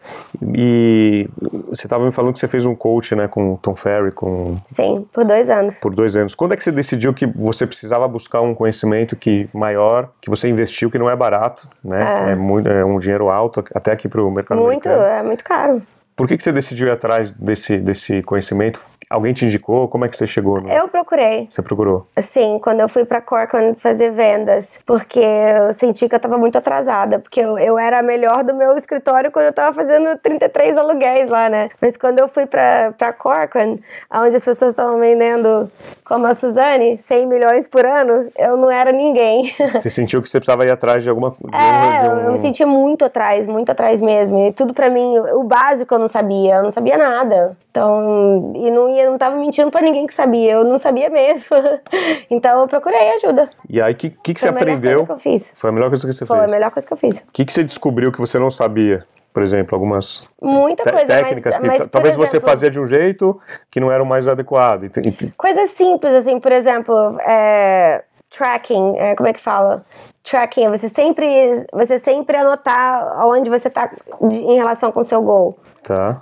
[0.56, 1.28] E
[1.68, 4.58] você estava me falando que você fez um coaching, né, com o Tom Ferry, com...
[4.70, 5.80] Sim, por dois anos.
[5.80, 6.36] Por dois anos.
[6.36, 10.48] Quando é que você decidiu que você precisava buscar um conhecimento que maior, que você
[10.48, 12.30] investiu, que não é barato, né?
[12.30, 15.20] É, é muito, é um dinheiro alto, até aqui para o mercado Muito, americano.
[15.20, 15.82] é muito caro.
[16.20, 18.86] Por que, que você decidiu ir atrás desse, desse conhecimento?
[19.10, 19.88] Alguém te indicou?
[19.88, 20.62] Como é que você chegou?
[20.62, 20.70] No...
[20.70, 21.48] Eu procurei.
[21.50, 22.06] Você procurou?
[22.20, 26.60] Sim, quando eu fui para Corcoran fazer vendas, porque eu senti que eu estava muito
[26.60, 30.78] atrasada, porque eu, eu era a melhor do meu escritório quando eu estava fazendo 33
[30.78, 31.70] aluguéis lá, né?
[31.82, 33.78] Mas quando eu fui para Corcoran,
[34.14, 35.72] onde as pessoas estavam vendendo,
[36.06, 39.52] como a Suzane, 100 milhões por ano, eu não era ninguém.
[39.74, 41.58] Você sentiu que você precisava ir atrás de alguma coisa?
[41.58, 42.26] É, um...
[42.26, 44.38] eu me sentia muito atrás, muito atrás mesmo.
[44.38, 47.58] E tudo para mim, o básico eu não sabia, eu não sabia nada.
[47.72, 51.56] Então, e não ia, não tava mentindo para ninguém que sabia, eu não sabia mesmo.
[52.30, 53.50] então eu procurei ajuda.
[53.70, 55.06] E aí, o que, que, que você aprendeu?
[55.06, 55.52] Que eu fiz.
[55.54, 56.50] Foi a melhor coisa que você Foi fez?
[56.50, 57.18] Foi a melhor coisa que eu fiz.
[57.18, 59.06] O que, que você descobriu que você não sabia?
[59.32, 62.86] Por exemplo, algumas Muita coisa, técnicas mas, que mas, talvez exemplo, você fazia de um
[62.86, 63.40] jeito
[63.70, 64.90] que não era o mais adequado.
[65.38, 69.86] Coisas simples, assim, por exemplo, é, tracking, é, como é que fala?
[70.24, 73.92] Tracking, é você sempre, você sempre anotar onde você está
[74.22, 75.58] em relação com o seu gol.
[75.84, 76.22] Tá.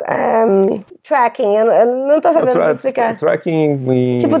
[0.00, 3.16] Um, tracking, eu, eu não tô sabendo tra explicar.
[3.16, 4.18] Tracking e...
[4.18, 4.36] Tipo,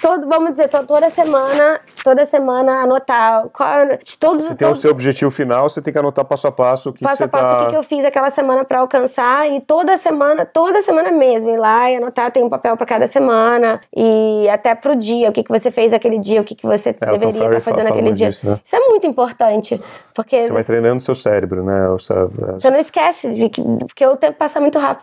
[0.00, 4.90] todo, vamos dizer, toda semana, toda semana anotar qual, de todos Você tem o seu
[4.90, 7.28] objetivo final, você tem que anotar passo a passo o que, passo que você a
[7.28, 7.66] passo tá...
[7.66, 11.58] o que, eu fiz aquela semana para alcançar e toda semana, toda semana mesmo, ir
[11.58, 15.42] lá e anotar, tem um papel para cada semana e até pro dia, o que,
[15.42, 18.12] que você fez aquele dia, o que, que você é, deveria estar tá fazendo aquele
[18.12, 18.30] dia.
[18.30, 18.60] Disso, né?
[18.64, 19.78] Isso é muito importante,
[20.14, 20.42] porque...
[20.42, 21.88] Você vai treinando o seu cérebro, né?
[21.88, 25.01] Você não esquece de que, porque o tempo passa muito rápido.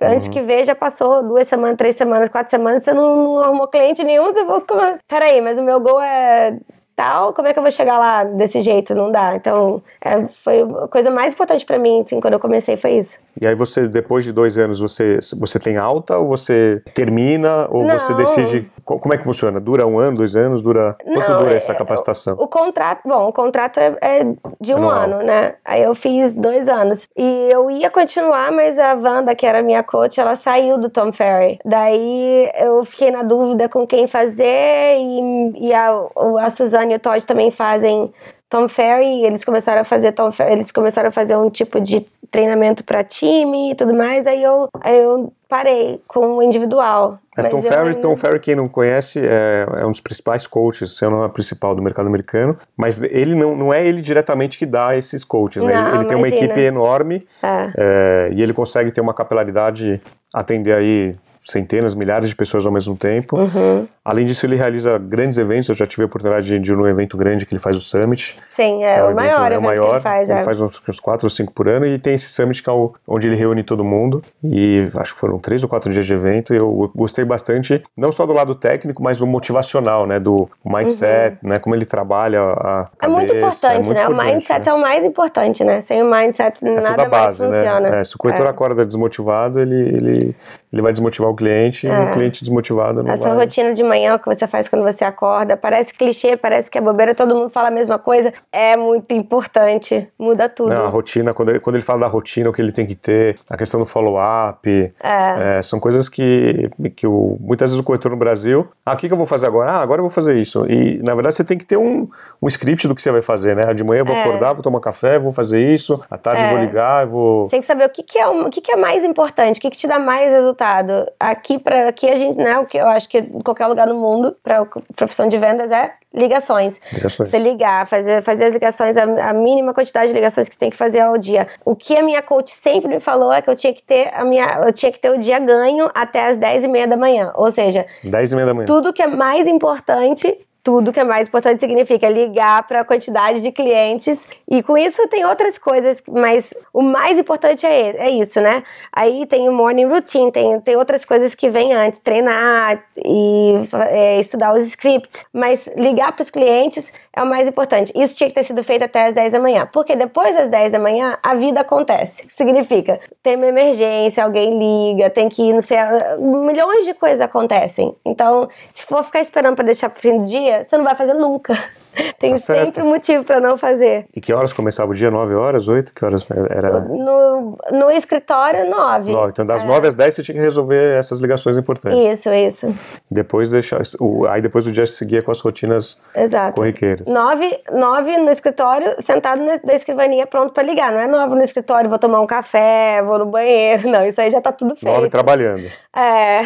[0.00, 3.68] Antes que vê, já passou duas semanas, três semanas, quatro semanas, você não, não arrumou
[3.68, 4.98] cliente nenhum, você falou, como...
[5.08, 6.58] peraí, mas o meu gol é
[6.96, 8.94] tal, como é que eu vou chegar lá desse jeito?
[8.94, 9.34] Não dá.
[9.36, 13.18] Então, é, foi a coisa mais importante para mim, assim, quando eu comecei, foi isso.
[13.40, 17.84] E aí você, depois de dois anos, você, você tem alta ou você termina ou
[17.84, 17.98] Não.
[17.98, 19.60] você decide, co- como é que funciona?
[19.60, 22.34] Dura um ano, dois anos, dura, quanto Não, dura é- essa capacitação?
[22.38, 24.24] O contrato, bom, o contrato é, é
[24.60, 24.92] de um Anual.
[24.92, 25.54] ano, né?
[25.64, 27.08] Aí eu fiz dois anos.
[27.16, 31.12] E eu ia continuar, mas a Wanda, que era minha coach, ela saiu do Tom
[31.12, 31.58] Ferry.
[31.64, 36.96] Daí eu fiquei na dúvida com quem fazer e, e a, o- a Suzane e
[36.96, 38.12] o Todd também fazem
[38.48, 39.22] Tom Ferry.
[39.22, 42.82] e Eles começaram a fazer Tom Ferry, eles começaram a fazer um tipo de treinamento
[42.84, 44.26] para time e tudo mais.
[44.26, 47.18] Aí eu, aí eu parei com o individual.
[47.36, 50.96] É, Tom Ferry, ainda- Tom Ferry, quem não conhece, é, é um dos principais coaches,
[50.96, 54.66] se não é principal do mercado americano, mas ele não, não é ele diretamente que
[54.66, 55.72] dá esses coaches, né?
[55.74, 57.72] Não, Ele, ele tem uma equipe enorme É.
[57.76, 60.00] é, e ele consegue ter uma capilaridade,
[60.34, 63.36] atender aí centenas, milhares de pessoas ao mesmo tempo.
[63.38, 63.86] Uhum.
[64.04, 66.86] Além disso, ele realiza grandes eventos, eu já tive a oportunidade de, de ir num
[66.86, 69.62] evento grande que ele faz o Summit, Sim, é, É o maior é evento o
[69.62, 70.30] maior, ele faz.
[70.30, 70.42] ele é.
[70.42, 72.92] faz uns, uns quatro ou cinco por ano e tem esse summit que é o,
[73.06, 76.52] onde ele reúne todo mundo e acho que foram três ou quatro dias de evento
[76.52, 81.38] e eu gostei bastante, não só do lado técnico, mas do motivacional, né, do mindset,
[81.46, 82.86] né, como ele trabalha a Uhum.
[83.02, 84.08] É muito cabeça, importante, muito né?
[84.08, 84.70] O importante, mindset né?
[84.70, 85.80] é o mais importante, né?
[85.80, 87.90] Sem o mindset, É nada base, mais funciona.
[87.90, 88.00] né?
[88.00, 88.48] É, se o corretor É.
[88.48, 90.36] acorda desmotivado, ele, ele,
[90.72, 92.00] ele vai desmotivar o cliente e É.
[92.00, 93.36] o cliente desmotivado não Essa vai...
[93.38, 96.80] rotina de manhã, o que você faz quando você acorda, parece clichê, parece que é
[96.80, 98.32] bobeira, todo mundo fala a mesma coisa.
[98.52, 100.70] É muito importante, muda tudo.
[100.70, 102.94] Não, a rotina, quando ele, quando ele fala da rotina, o que ele tem que
[102.94, 104.68] ter, a questão do follow-up,
[105.02, 105.58] É.
[105.58, 109.06] é, são coisas que, que o, muitas vezes o corretor no Brasil, ah, o que,
[109.08, 109.72] que eu vou fazer agora?
[109.72, 110.64] Ah, agora eu vou fazer isso.
[110.68, 112.08] E, na verdade, você tem que ter um,
[112.40, 113.72] um script do que você vai fazer, né?
[113.74, 114.20] De manhã eu vou É.
[114.22, 117.46] acordar, vou tomar café, vou fazer isso, à tarde eu vou ligar, eu vou...
[117.46, 119.58] Você tem que saber o que, que é o, o que, que é mais importante,
[119.58, 121.06] o que, que te dá mais resultado.
[121.30, 123.94] Aqui para aqui a gente, né, o que eu acho que em qualquer lugar no
[123.94, 124.64] mundo para
[124.94, 126.78] profissão de vendas é ligações.
[126.92, 127.30] Ligações.
[127.30, 130.70] Você ligar, fazer, fazer as ligações, a, a mínima quantidade de ligações que você tem
[130.70, 131.48] que fazer ao dia.
[131.64, 134.24] O que a minha coach sempre me falou é que eu tinha que ter a
[134.24, 137.32] minha, eu tinha que ter o dia ganho até as 10 e meia da manhã.
[137.34, 138.66] Ou seja, 10 e meia da manhã.
[138.66, 143.42] tudo que é mais importante, tudo que é mais importante significa ligar para a quantidade
[143.42, 144.26] de clientes.
[144.50, 148.62] E com isso tem outras coisas, mas o mais importante é, é isso, né?
[148.90, 153.52] Aí tem o morning routine, tem, tem outras coisas que vêm antes, treinar e
[153.90, 155.26] é, estudar os scripts.
[155.30, 157.92] Mas ligar para os clientes é o mais importante.
[157.94, 159.68] Isso tinha que ter sido feito até as 10 da manhã.
[159.72, 162.26] Porque depois das 10 da manhã, a vida acontece.
[162.36, 165.78] Significa, tem uma emergência, alguém liga, tem que ir, não sei,
[166.18, 167.94] milhões de coisas acontecem.
[168.04, 171.14] Então, se for ficar esperando para deixar pro fim do dia, você não vai fazer
[171.14, 171.54] nunca.
[172.18, 172.66] Tem Tá certo.
[172.66, 174.06] sempre um motivo para não fazer.
[174.14, 175.10] E que horas começava o dia?
[175.10, 175.68] 9 horas?
[175.68, 175.92] 8?
[175.92, 176.80] Que horas era?
[176.80, 179.12] No, no escritório, 9.
[179.12, 179.28] 9.
[179.30, 179.66] Então, das É.
[179.66, 181.98] 9 às 10 você tinha que resolver essas ligações importantes.
[182.18, 182.74] Isso, isso.
[183.10, 186.54] Depois deixar, o, aí depois o dia seguia com as rotinas Exato.
[186.56, 187.06] corriqueiras.
[187.08, 190.92] Nove, nove no escritório, sentado na, da escrivaninha pronto pra ligar.
[190.92, 193.88] Não é nove no escritório, vou tomar um café, vou no banheiro.
[193.90, 194.92] Não, isso aí já tá tudo feito.
[194.94, 195.64] 9 trabalhando.
[195.94, 196.42] É.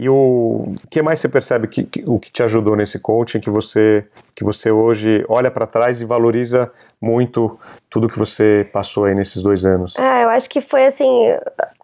[0.00, 3.50] E o que mais você percebe que, que- o que te ajudou nesse coaching que
[3.50, 4.04] você
[4.34, 7.58] que você hoje olha para trás e valoriza muito
[7.90, 9.94] tudo que você passou aí nesses dois anos?
[9.98, 11.06] Ah, eu acho que foi assim,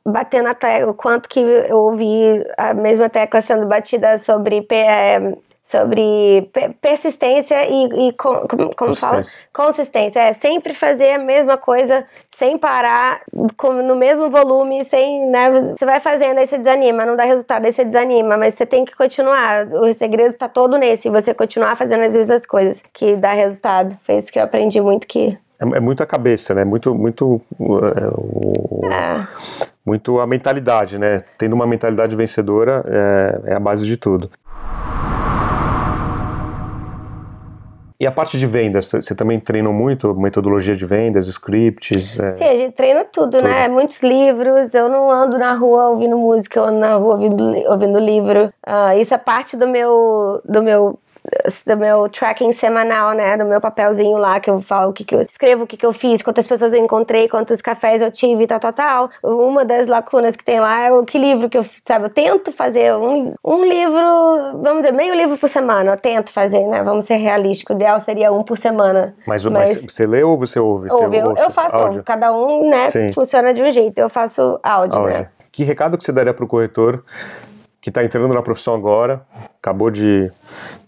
[0.05, 5.37] batendo a tecla, o quanto que eu ouvi a mesma tecla sendo batida sobre, é,
[5.67, 9.17] sobre pe- persistência e, e com- como, como fala?
[9.17, 9.41] Consistência.
[9.53, 10.21] Consistência.
[10.21, 12.05] É sempre fazer a mesma coisa
[12.37, 13.23] sem parar,
[13.57, 15.51] com- no mesmo volume, sem, né?
[15.75, 18.85] Você vai fazendo, aí você desanima, não dá resultado, aí você desanima, mas você tem
[18.85, 19.67] que continuar.
[19.69, 23.97] O segredo tá todo nesse, você continuar fazendo as mesmas coisas que dá resultado.
[24.03, 25.37] Foi isso que eu aprendi muito que.
[25.59, 26.62] É, é muito a cabeça, né?
[26.65, 29.27] Muito muito é, o- É.
[29.87, 31.23] muito a mentalidade, né?
[31.39, 32.85] Tendo uma mentalidade vencedora
[33.47, 34.31] é, é a base de tudo.
[38.05, 42.21] E a parte de vendas, você também treinou muito metodologia de vendas, scripts?
[42.21, 43.67] é, Sim, a gente treina tudo, né?
[43.67, 44.75] Muitos livros.
[44.75, 48.53] Eu não ando na rua ouvindo música, eu ando na rua ouvindo, ouvindo livro.
[48.63, 50.99] Ah, isso é parte do meu, do meu
[51.66, 55.14] do meu tracking semanal, né, do meu papelzinho lá que eu falo o que, que
[55.14, 58.47] eu escrevo, o que, que eu fiz, quantas pessoas eu encontrei, quantos cafés eu tive,
[58.47, 59.11] tal, tal, tal.
[59.22, 62.53] Uma das lacunas que tem lá é o que livro que eu, sabe, eu tento
[62.53, 67.07] fazer um, um livro, vamos dizer, meio livro por semana, eu tento fazer, né, vamos
[67.07, 69.14] ser realísticos, o ideal seria um por semana.
[69.27, 70.91] Mas, mas você lê ou você ouve?
[70.91, 72.03] Você Ouve, eu, ouça eu faço áudio?
[72.05, 73.12] Cada um, né, Sim.
[73.12, 73.99] funciona de um jeito.
[73.99, 75.14] Eu faço áudio, Áudio.
[75.14, 75.29] né?
[75.51, 77.05] Que recado que você daria para o corretor
[77.81, 79.22] que está entrando na profissão agora,
[79.59, 80.31] acabou de,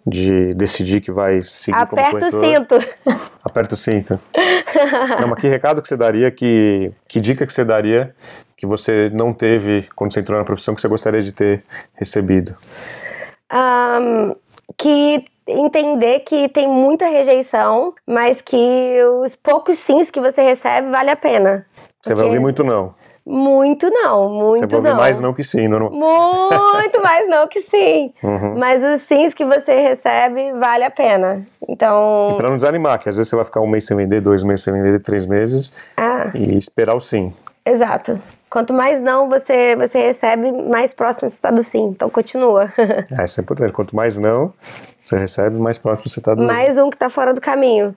[0.07, 2.83] de decidir que vai seguir Aperta como o corretor?
[2.83, 3.21] cinto.
[3.45, 4.21] Aperta o cinto.
[5.21, 8.15] Não, mas que recado que você daria, que, que dica que você daria
[8.57, 11.63] que você não teve quando você entrou na profissão que você gostaria de ter
[11.95, 12.57] recebido?
[13.53, 14.35] Um,
[14.79, 21.11] que entender que tem muita rejeição, mas que os poucos sims que você recebe vale
[21.11, 21.67] a pena.
[22.03, 22.95] Você vai ouvir muito não.
[23.29, 24.97] Muito não, muito Você não.
[24.97, 25.91] mais não que sim, não.
[25.91, 28.13] Muito mais não que sim.
[28.23, 28.57] Uhum.
[28.57, 31.45] Mas os sims que você recebe vale a pena.
[31.69, 34.21] Então, E pra não desanimar, que às vezes você vai ficar um mês sem vender,
[34.21, 37.33] dois meses sem vender, três meses ah, e esperar o sim.
[37.65, 38.21] exato.
[38.57, 41.89] Quanto mais não você, você recebe, mais próximo você está do sim.
[41.89, 42.73] Então continua.
[43.19, 43.73] É, isso é importante.
[43.73, 44.53] Quanto mais não
[44.99, 47.95] você recebe, mais próximo você está do mais um que está fora do caminho.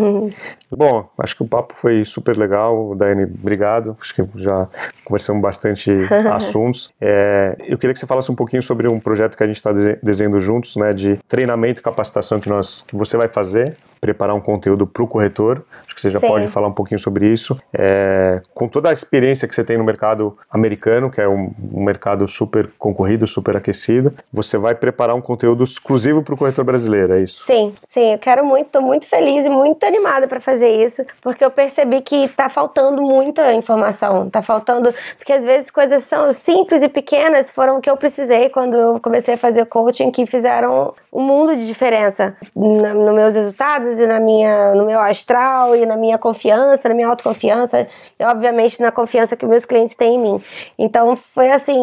[0.70, 2.96] Bom, acho que o papo foi super legal.
[2.96, 3.96] Daiane, obrigado.
[4.00, 4.68] Acho que já
[5.04, 5.92] conversamos bastante
[6.32, 6.92] assuntos.
[7.00, 9.72] É, eu queria que você falasse um pouquinho sobre um projeto que a gente está
[10.02, 14.40] desenhando juntos, né, de treinamento e capacitação que, nós, que você vai fazer, preparar um
[14.40, 15.64] conteúdo para o corretor.
[15.86, 16.26] Acho que você já Sim.
[16.26, 17.56] pode falar um pouquinho sobre isso.
[17.72, 21.84] É, com toda a experiência que você tem no mercado americano, que é um, um
[21.84, 27.14] mercado super concorrido, super aquecido, você vai preparar um conteúdo exclusivo para o corretor brasileiro,
[27.14, 27.44] é isso?
[27.46, 31.44] Sim, sim, eu quero muito, estou muito feliz e muito animada para fazer isso, porque
[31.44, 36.82] eu percebi que tá faltando muita informação, tá faltando, porque às vezes coisas são simples
[36.82, 40.92] e pequenas foram o que eu precisei quando eu comecei a fazer coaching que fizeram
[41.12, 45.96] um mundo de diferença nos meus resultados e na minha, no meu astral e na
[45.96, 47.86] minha confiança, na minha autoconfiança
[48.18, 50.42] e obviamente na confiança que meus clientes têm em mim.
[50.78, 51.78] Então foi assim,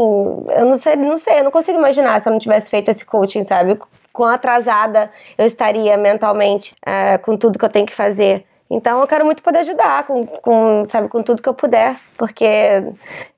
[0.55, 3.05] eu não sei, não sei, eu não consigo imaginar se eu não tivesse feito esse
[3.05, 3.79] coaching, sabe?
[4.19, 8.45] quão atrasada eu estaria mentalmente é, com tudo que eu tenho que fazer.
[8.71, 12.45] Então eu quero muito poder ajudar com, com, sabe, com tudo que eu puder, porque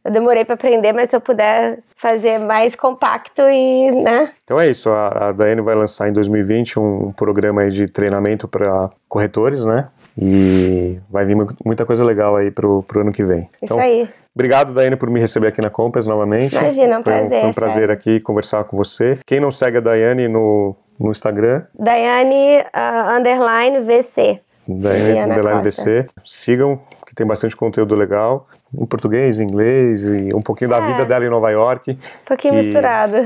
[0.04, 4.32] eu demorei para aprender, mas se eu puder fazer mais compacto e, né?
[4.44, 8.90] Então é isso, a, a Daiane vai lançar em 2020 um programa de treinamento para
[9.08, 9.88] corretores, né?
[10.18, 13.42] E vai vir mu- muita coisa legal aí pro, pro ano que vem.
[13.62, 14.10] Isso Então, aí.
[14.36, 16.56] Obrigado, Daiane, por me receber aqui na Compass novamente.
[16.56, 17.94] Imagina, é um foi prazer, Foi um prazer sério.
[17.94, 19.20] aqui conversar com você.
[19.26, 24.40] Quem não segue a Daiane no, no Instagram, Daiane ah, underline VC.
[24.68, 25.64] Daiane Viviana Underline.
[25.64, 30.78] VC, sigam, que tem bastante conteúdo legal, em português, em inglês, e um pouquinho da
[30.78, 30.86] É.
[30.88, 33.18] vida dela em Nova York, Um pouquinho Que- misturado.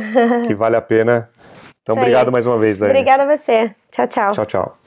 [0.48, 1.30] que vale a pena.
[1.82, 2.04] Então, Isso aí.
[2.12, 2.98] obrigado mais uma vez, Daiane.
[3.00, 3.72] Obrigada a você.
[3.92, 4.32] Tchau, tchau.
[4.32, 4.78] Tchau, tchau.